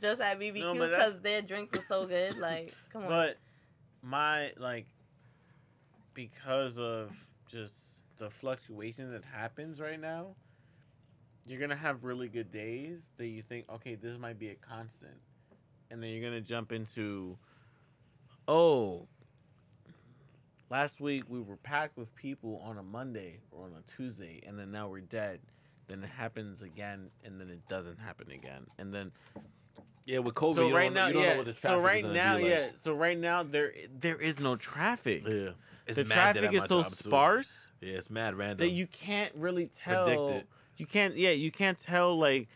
[0.00, 2.38] just at BBQs because that's- their drinks are so good.
[2.38, 3.08] Like, come on.
[3.08, 3.38] But
[4.02, 4.86] my like
[6.14, 10.34] because of just the fluctuation that happens right now,
[11.46, 15.14] you're gonna have really good days that you think, okay, this might be a constant.
[15.90, 17.36] And then you're gonna jump into
[18.48, 19.06] oh
[20.70, 24.58] last week we were packed with people on a Monday or on a Tuesday and
[24.58, 25.40] then now we're dead.
[25.88, 28.66] Then it happens again and then it doesn't happen again.
[28.78, 29.12] And then
[30.04, 31.30] Yeah, with COVID, so you right don't, now, you don't yeah.
[31.30, 32.52] know what the so traffic right now, be like.
[32.52, 32.66] yeah.
[32.76, 35.22] So right now, there there is no traffic.
[35.26, 35.50] Yeah.
[35.86, 37.08] It's the traffic is so job, too.
[37.08, 38.58] sparse Yeah, it's mad random.
[38.58, 40.04] that you can't really tell.
[40.04, 40.46] Predict it.
[40.76, 41.16] You can't.
[41.16, 42.48] Yeah, you can't tell like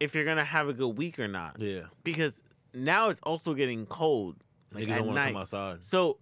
[0.00, 1.82] if you're gonna have a good week or not yeah.
[2.04, 2.42] because
[2.74, 4.36] now it's also getting cold.
[4.72, 5.84] Like Niggas don't want to come outside.
[5.84, 6.18] So,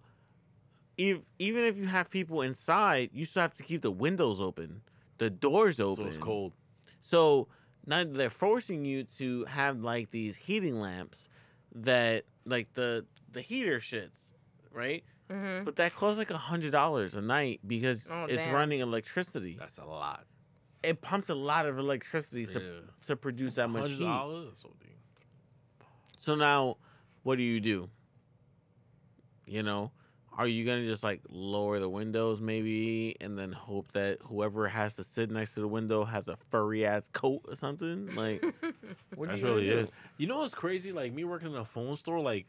[0.97, 4.81] if even if you have people inside, you still have to keep the windows open,
[5.17, 6.05] the doors open.
[6.05, 6.53] So it's cold.
[7.01, 7.47] So
[7.85, 11.27] now they're forcing you to have like these heating lamps
[11.73, 14.33] that like the the heater shits,
[14.71, 15.03] right?
[15.29, 18.53] hmm But that costs like a hundred dollars a night because Oh, it's damn.
[18.53, 19.55] running electricity.
[19.59, 20.25] That's a lot.
[20.83, 22.81] It pumps a lot of electricity to Yeah.
[23.07, 23.99] to produce that much heat.
[24.03, 24.45] dollars.
[24.49, 24.87] That's OD.
[26.17, 26.77] So now,
[27.23, 27.89] what do you do?
[29.45, 29.91] You know,
[30.37, 34.95] are you gonna just like lower the windows maybe, and then hope that whoever has
[34.95, 38.13] to sit next to the window has a furry ass coat or something?
[38.15, 38.43] Like,
[39.15, 39.89] what That's you really it.
[40.17, 40.91] You know what's crazy?
[40.91, 42.47] Like me working in a phone store, like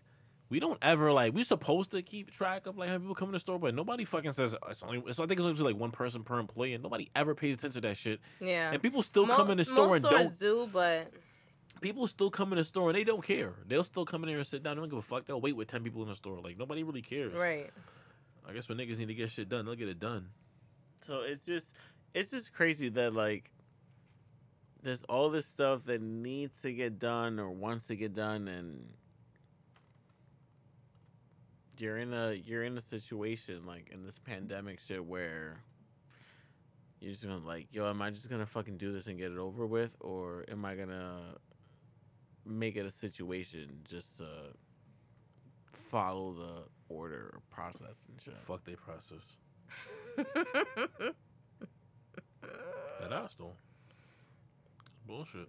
[0.48, 3.32] we don't ever like we supposed to keep track of like how people come in
[3.32, 5.02] the store, but nobody fucking says uh, it's only.
[5.06, 7.82] It's, I think it's only like one person per employee, and nobody ever pays attention
[7.82, 8.20] to that shit.
[8.40, 8.72] Yeah.
[8.72, 10.38] And people still come in the store most and stores don't.
[10.38, 11.10] do, but
[11.86, 13.52] People still come in the store and they don't care.
[13.64, 14.74] They'll still come in there and sit down.
[14.74, 15.24] They don't give a fuck.
[15.24, 16.40] They'll wait with ten people in the store.
[16.40, 17.32] Like nobody really cares.
[17.32, 17.70] right.
[18.48, 20.30] I guess when niggas need to get shit done, they'll get it done.
[21.04, 21.74] So it's just
[22.12, 23.52] it's just crazy that like
[24.82, 28.88] there's all this stuff that needs to get done or wants to get done and
[31.78, 35.60] you're in a you're in a situation like in this pandemic shit where
[37.00, 39.38] you're just gonna like, yo, am I just gonna fucking do this and get it
[39.38, 41.36] over with, or am I gonna
[42.46, 44.26] make it a situation just to
[45.72, 48.36] follow the order or process and shit?
[48.38, 49.38] Fuck they process.
[53.00, 53.52] That ass though.
[55.06, 55.48] Bullshit.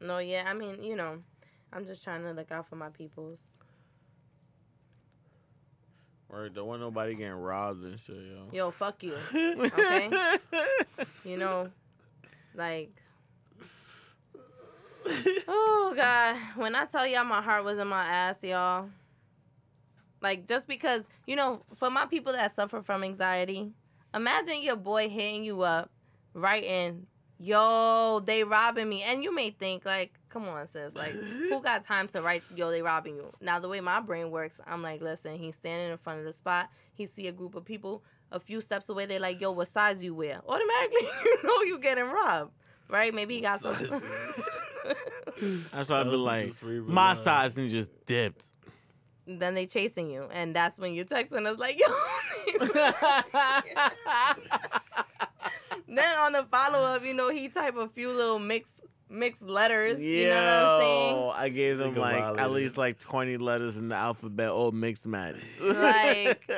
[0.00, 0.44] no, yeah.
[0.46, 1.18] I mean, you know,
[1.72, 3.58] I'm just trying to look out for my peoples.
[6.28, 8.48] Or don't want nobody getting robbed and shit, yo.
[8.52, 9.14] Yo, fuck you.
[9.34, 10.10] Okay.
[11.24, 11.68] You know,
[12.54, 12.90] like.
[15.48, 16.36] Oh God!
[16.56, 18.88] When I tell y'all my heart was in my ass, y'all.
[20.20, 23.72] Like just because you know, for my people that suffer from anxiety,
[24.14, 25.90] imagine your boy hitting you up,
[26.34, 27.06] writing,
[27.38, 31.84] "Yo, they robbing me," and you may think like, "Come on, sis, like who got
[31.84, 35.00] time to write, yo, they robbing you?" Now the way my brain works, I'm like,
[35.00, 36.68] listen, he's standing in front of the spot.
[36.94, 38.02] He see a group of people
[38.32, 39.06] a few steps away.
[39.06, 40.40] They like, yo, what size you wear?
[40.46, 42.52] Automatically, you know you getting robbed,
[42.90, 43.14] right?
[43.14, 43.74] Maybe he got some.
[43.74, 44.02] Size
[45.72, 47.16] That's why I'd be like, my line.
[47.16, 48.44] size and just dipped.
[49.26, 51.86] then they chasing you, and that's when you're texting us like, yo.
[55.88, 60.00] then on the follow up, you know, he type a few little mixed mixed letters.
[60.00, 61.32] You know what I'm saying?
[61.36, 65.06] I gave them Nigga like at least like 20 letters in the alphabet, all mixed
[65.06, 65.36] match.
[65.62, 66.48] Like-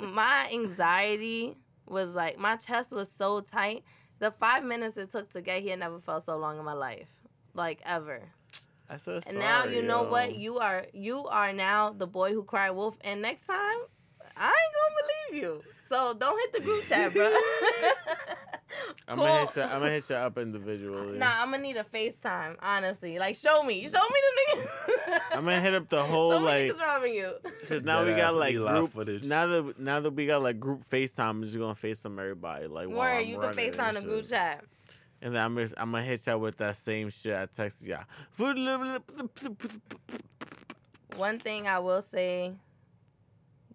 [0.00, 1.56] my anxiety
[1.86, 3.84] was like my chest was so tight.
[4.20, 7.08] The five minutes it took to get here never felt so long in my life,
[7.54, 8.20] like ever.
[8.88, 10.10] I feel And now you know yo.
[10.10, 10.34] what?
[10.34, 12.98] You are you are now the boy who cried wolf.
[13.02, 13.78] And next time,
[14.36, 15.64] I ain't gonna believe you.
[15.88, 17.30] So don't hit the group chat, bro.
[19.08, 19.24] I'm Cool.
[19.24, 19.62] gonna hit you.
[19.62, 21.18] I'm gonna hit you up individually.
[21.18, 23.18] Nah, I'm gonna need a FaceTime, honestly.
[23.18, 25.20] Like, show me, show me the niggas.
[25.32, 27.32] I'm gonna hit up the whole show me like, niggas robbing you.
[27.68, 28.92] cause now we got like group.
[28.92, 29.24] footage.
[29.24, 32.66] Now that now that we got like group FaceTime, I'm just gonna FaceTime everybody.
[32.66, 34.64] Like, while Where I'm you can running FaceTime the group chat.
[35.22, 38.04] And then I'm gonna, I'm gonna hit y'all with that same shit I texted y'all.
[41.16, 42.52] One thing I will say,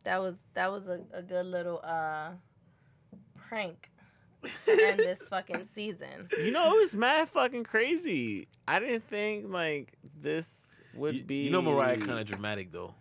[0.03, 2.31] that was that was a, a good little uh
[3.35, 3.89] prank
[4.65, 6.27] to end this fucking season.
[6.37, 8.47] You know, it was mad fucking crazy.
[8.67, 11.43] I didn't think like this would You, be.
[11.43, 12.93] you know Mariah kind of dramatic though.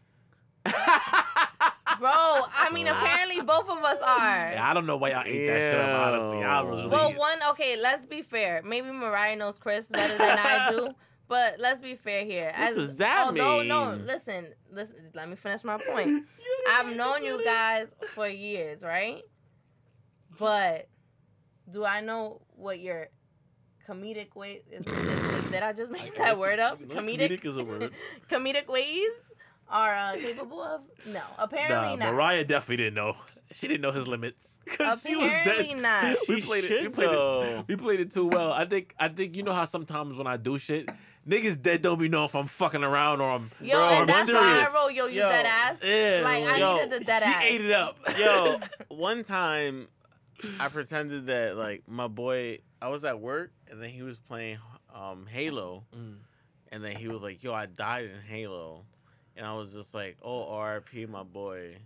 [2.00, 4.52] Bro, I mean, apparently both of us are.
[4.52, 6.08] Yeah, I don't know why y'all ate that shit up.
[6.08, 6.90] Honestly, y'all was Ew.
[6.90, 6.96] really.
[6.96, 8.62] Well, one, okay, let's be fair.
[8.64, 10.88] Maybe Mariah knows Chris better than I do.
[11.26, 12.52] But let's be fair here.
[12.54, 14.96] What does that oh, No, no, listen, listen.
[15.14, 16.26] Let me finish my point.
[16.68, 19.22] I've known you guys for years, right?
[20.38, 20.86] But
[21.70, 23.08] do I know what your
[23.88, 24.86] comedic way is?
[24.86, 26.80] is did I just make that word up?
[26.80, 27.92] You know, Comedic, comedic is a word.
[28.30, 29.10] comedic ways
[29.68, 30.82] are uh, capable of?
[31.06, 32.14] No, apparently Nah, not.
[32.14, 33.16] Mariah definitely didn't know.
[33.52, 35.82] She didn't know his limits because she was Apparently dead.
[35.82, 36.16] not.
[36.28, 36.82] We She played it.
[36.82, 37.64] We played it.
[37.68, 38.52] We played it too well.
[38.52, 38.94] I think.
[38.98, 40.88] I think you know how sometimes when I do shit,
[41.28, 43.50] niggas dead don't be know if I'm fucking around or I'm.
[43.62, 44.74] Yo, Bro, and I'm that's why I serious.
[44.74, 45.28] wrote yo, you Yo.
[45.28, 45.78] dead ass.
[45.84, 47.42] Yeah, Like, I Yo, needed the dead she ass.
[47.44, 47.98] ate it up.
[48.18, 48.56] Yo,
[48.88, 49.88] one time
[50.60, 54.58] I pretended that like my boy, I was at work and then he was playing
[54.94, 56.16] um Halo, Mm.
[56.72, 58.84] and then he was like, "Yo, I died in Halo,"
[59.36, 61.06] and I was just like, "Oh, R.I.P.
[61.06, 61.76] my boy,"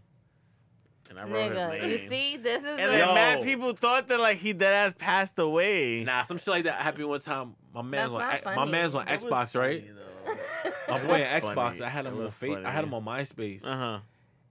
[1.10, 1.90] and I wrote Nigga, his name.
[1.90, 3.14] you see, this is And the then Yo.
[3.14, 6.04] mad people thought that like he dead ass passed away.
[6.04, 7.54] Nah, some shit like that happened one time.
[7.74, 9.80] My man's That's on my man's on It was Xbox, right?
[9.82, 10.92] funny, though.
[10.92, 11.80] My boy on Xbox.
[11.80, 12.56] I had It him on was face.
[12.64, 13.64] I had him on MySpace.
[13.64, 13.98] Uh huh.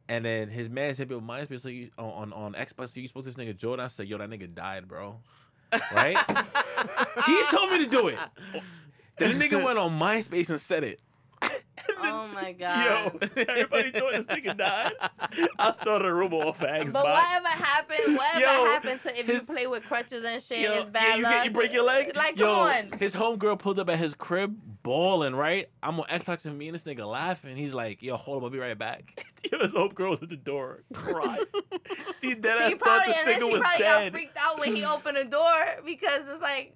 [0.09, 2.95] And then his man hit me with MySpace like on, on on Xbox.
[2.95, 3.85] You spoke to this nigga Jordan.
[3.85, 5.19] I said, "Yo, that nigga died, bro."
[5.93, 6.17] Right?
[7.25, 8.17] he told me to do it.
[9.17, 11.01] Then the nigga went on MySpace and said it.
[11.99, 12.85] Oh my god.
[12.85, 14.93] Yo, everybody thought this nigga died.
[15.59, 16.93] I started a rumor off of Xbox.
[16.93, 20.59] But whatever happened, whatever Yo, happened to if his- you play with crutches and shit,
[20.59, 21.33] Yo, it's bad you, luck.
[21.33, 22.15] get- you break your leg.
[22.15, 22.99] Like, Yo, come on.
[22.99, 25.35] His homegirl pulled up at his crib, bawling.
[25.35, 27.55] Right, I'm on Xbox and me and this nigga laughing.
[27.57, 30.35] He's like, "Yo, hold up, I'll be right back." Yo, his homegirl was at the
[30.35, 31.43] door, crying.
[32.19, 34.11] she dead She ass thought probably this and then nigga she was probably dead.
[34.11, 36.73] got freaked out when he opened the door because it's like,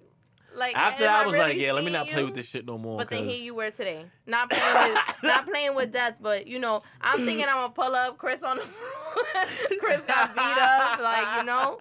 [0.54, 2.26] like After that, I was like, "Yeah, let me not play you?
[2.26, 5.14] with this shit no more." But then 'cause- here you were today, not playing with
[5.22, 6.16] not playing with death.
[6.20, 9.24] But you know, I'm thinking I'm gonna pull up Chris on the floor.
[9.80, 11.78] Chris got beat up, like you know.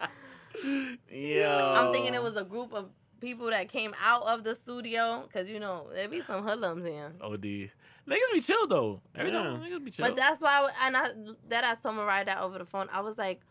[1.12, 1.58] Yeah.
[1.80, 5.50] I'm thinking it was a group of people that came out of the studio because
[5.50, 7.12] you know there be some hoodlums here.
[7.22, 7.70] OD.
[8.08, 9.00] Niggas be chill though.
[9.16, 10.08] Every time niggas be chill.
[10.08, 11.10] But that's why, I, and I
[11.50, 12.90] that I told Mariah that over the phone.
[12.92, 13.42] I was like,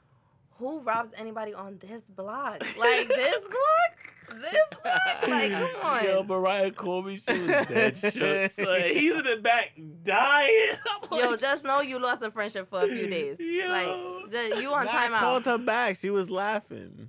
[0.61, 2.61] "Who robs anybody on this block?
[2.79, 4.41] Like this block?
[4.41, 5.01] This block?
[5.29, 7.17] Like, come on." Yo, Mariah called me.
[7.17, 8.51] She was dead shook.
[8.53, 8.81] son.
[8.83, 9.73] he's in the back
[10.05, 10.71] dying.
[11.13, 13.39] I'm Yo, just know you lost a friendship for a few days.
[13.41, 13.69] Yo.
[13.69, 15.97] Like, just, you on Nah, I called her back.
[15.97, 17.09] She was laughing.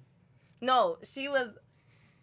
[0.61, 1.49] No, she was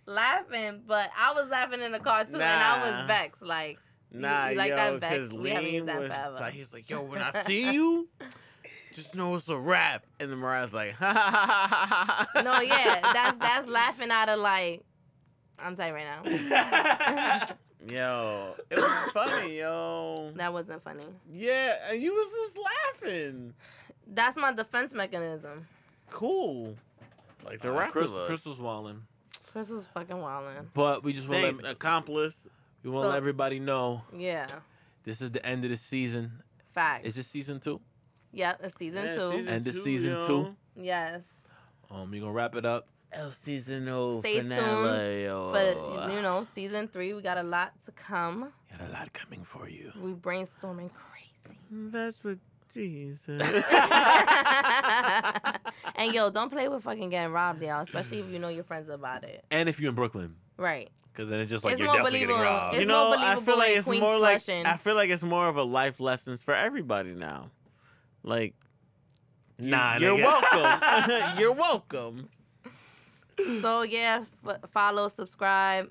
[0.07, 3.43] laughing, but I was laughing in the car too, and I was vexed.
[3.43, 3.79] Like,
[4.11, 5.13] Nah, you like yo, that Vex?
[5.13, 6.37] because We haven't used that was forever.
[6.41, 8.09] like, he's like, yo, when I see you,
[8.99, 10.05] just know it's a rap.
[10.21, 12.43] And then Mariah's like, ha ha ha ha ha.
[12.43, 14.83] no, yeah, that's that's laughing out of like.
[15.61, 17.47] I'm telling right now,
[17.89, 20.33] Yo, it was funny, yo.
[20.37, 21.05] that wasn't funny.
[21.33, 22.59] Yeah, and you was just
[23.03, 23.55] laughing.
[24.07, 25.67] That's my defense mechanism.
[26.11, 26.77] Cool.
[27.45, 28.27] Like the Uh, rest Chris, of us.
[28.29, 29.03] Chris was wilding.
[29.53, 30.67] Chris was fucking wildin'.
[30.75, 32.49] But we just want to Thanks, let, accomplice.
[32.83, 34.47] we want to So- let everybody know Yeah,
[35.05, 36.43] this is the end of the season.
[36.75, 37.07] facts.
[37.07, 37.81] Is this season two?
[38.33, 39.45] Yep, it's season Yeah, two.
[39.49, 40.55] And this season two?
[40.77, 41.27] yes,
[41.91, 42.87] Um, we're gonna wrap it up.
[43.11, 45.25] El seasonal Stay finale.
[45.25, 45.51] yo.
[45.53, 48.53] but you know, season three, we got a lot to come.
[48.71, 49.93] Got a lot coming for you.
[49.99, 51.59] We brainstorming crazy.
[51.71, 52.37] That's what
[52.71, 53.41] Jesus.
[55.97, 57.81] and yo, don't play with fucking getting robbed, y'all.
[57.81, 59.43] Especially if you know your friends about it.
[59.51, 60.91] And if you're in Brooklyn, Right.
[61.13, 62.75] because then it's just like It's you're more definitely getting robbed.
[62.75, 64.67] It's you know, more I feel believable like in it's Queens more like Flushing.
[64.67, 67.51] I feel like it's more of a life lessons for everybody now.
[68.29, 68.55] Like,
[69.59, 70.25] Nah, you're nigga.
[70.53, 71.39] welcome.
[71.39, 72.29] you're welcome.
[73.63, 75.91] So yeah, f- follow, subscribe.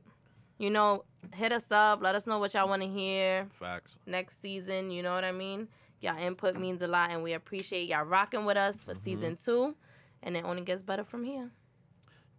[0.60, 1.04] You know,
[1.34, 2.02] hit us up.
[2.02, 3.98] Let us know what y'all want to hear Facts.
[4.06, 4.92] next season.
[4.92, 5.68] You know what I mean?
[6.02, 8.98] Y'all input means a lot, and we appreciate y'all rocking with us for Mhm.
[8.98, 9.76] season two.
[10.24, 11.50] And it only gets better from here.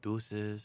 [0.02, 0.56] Deuces.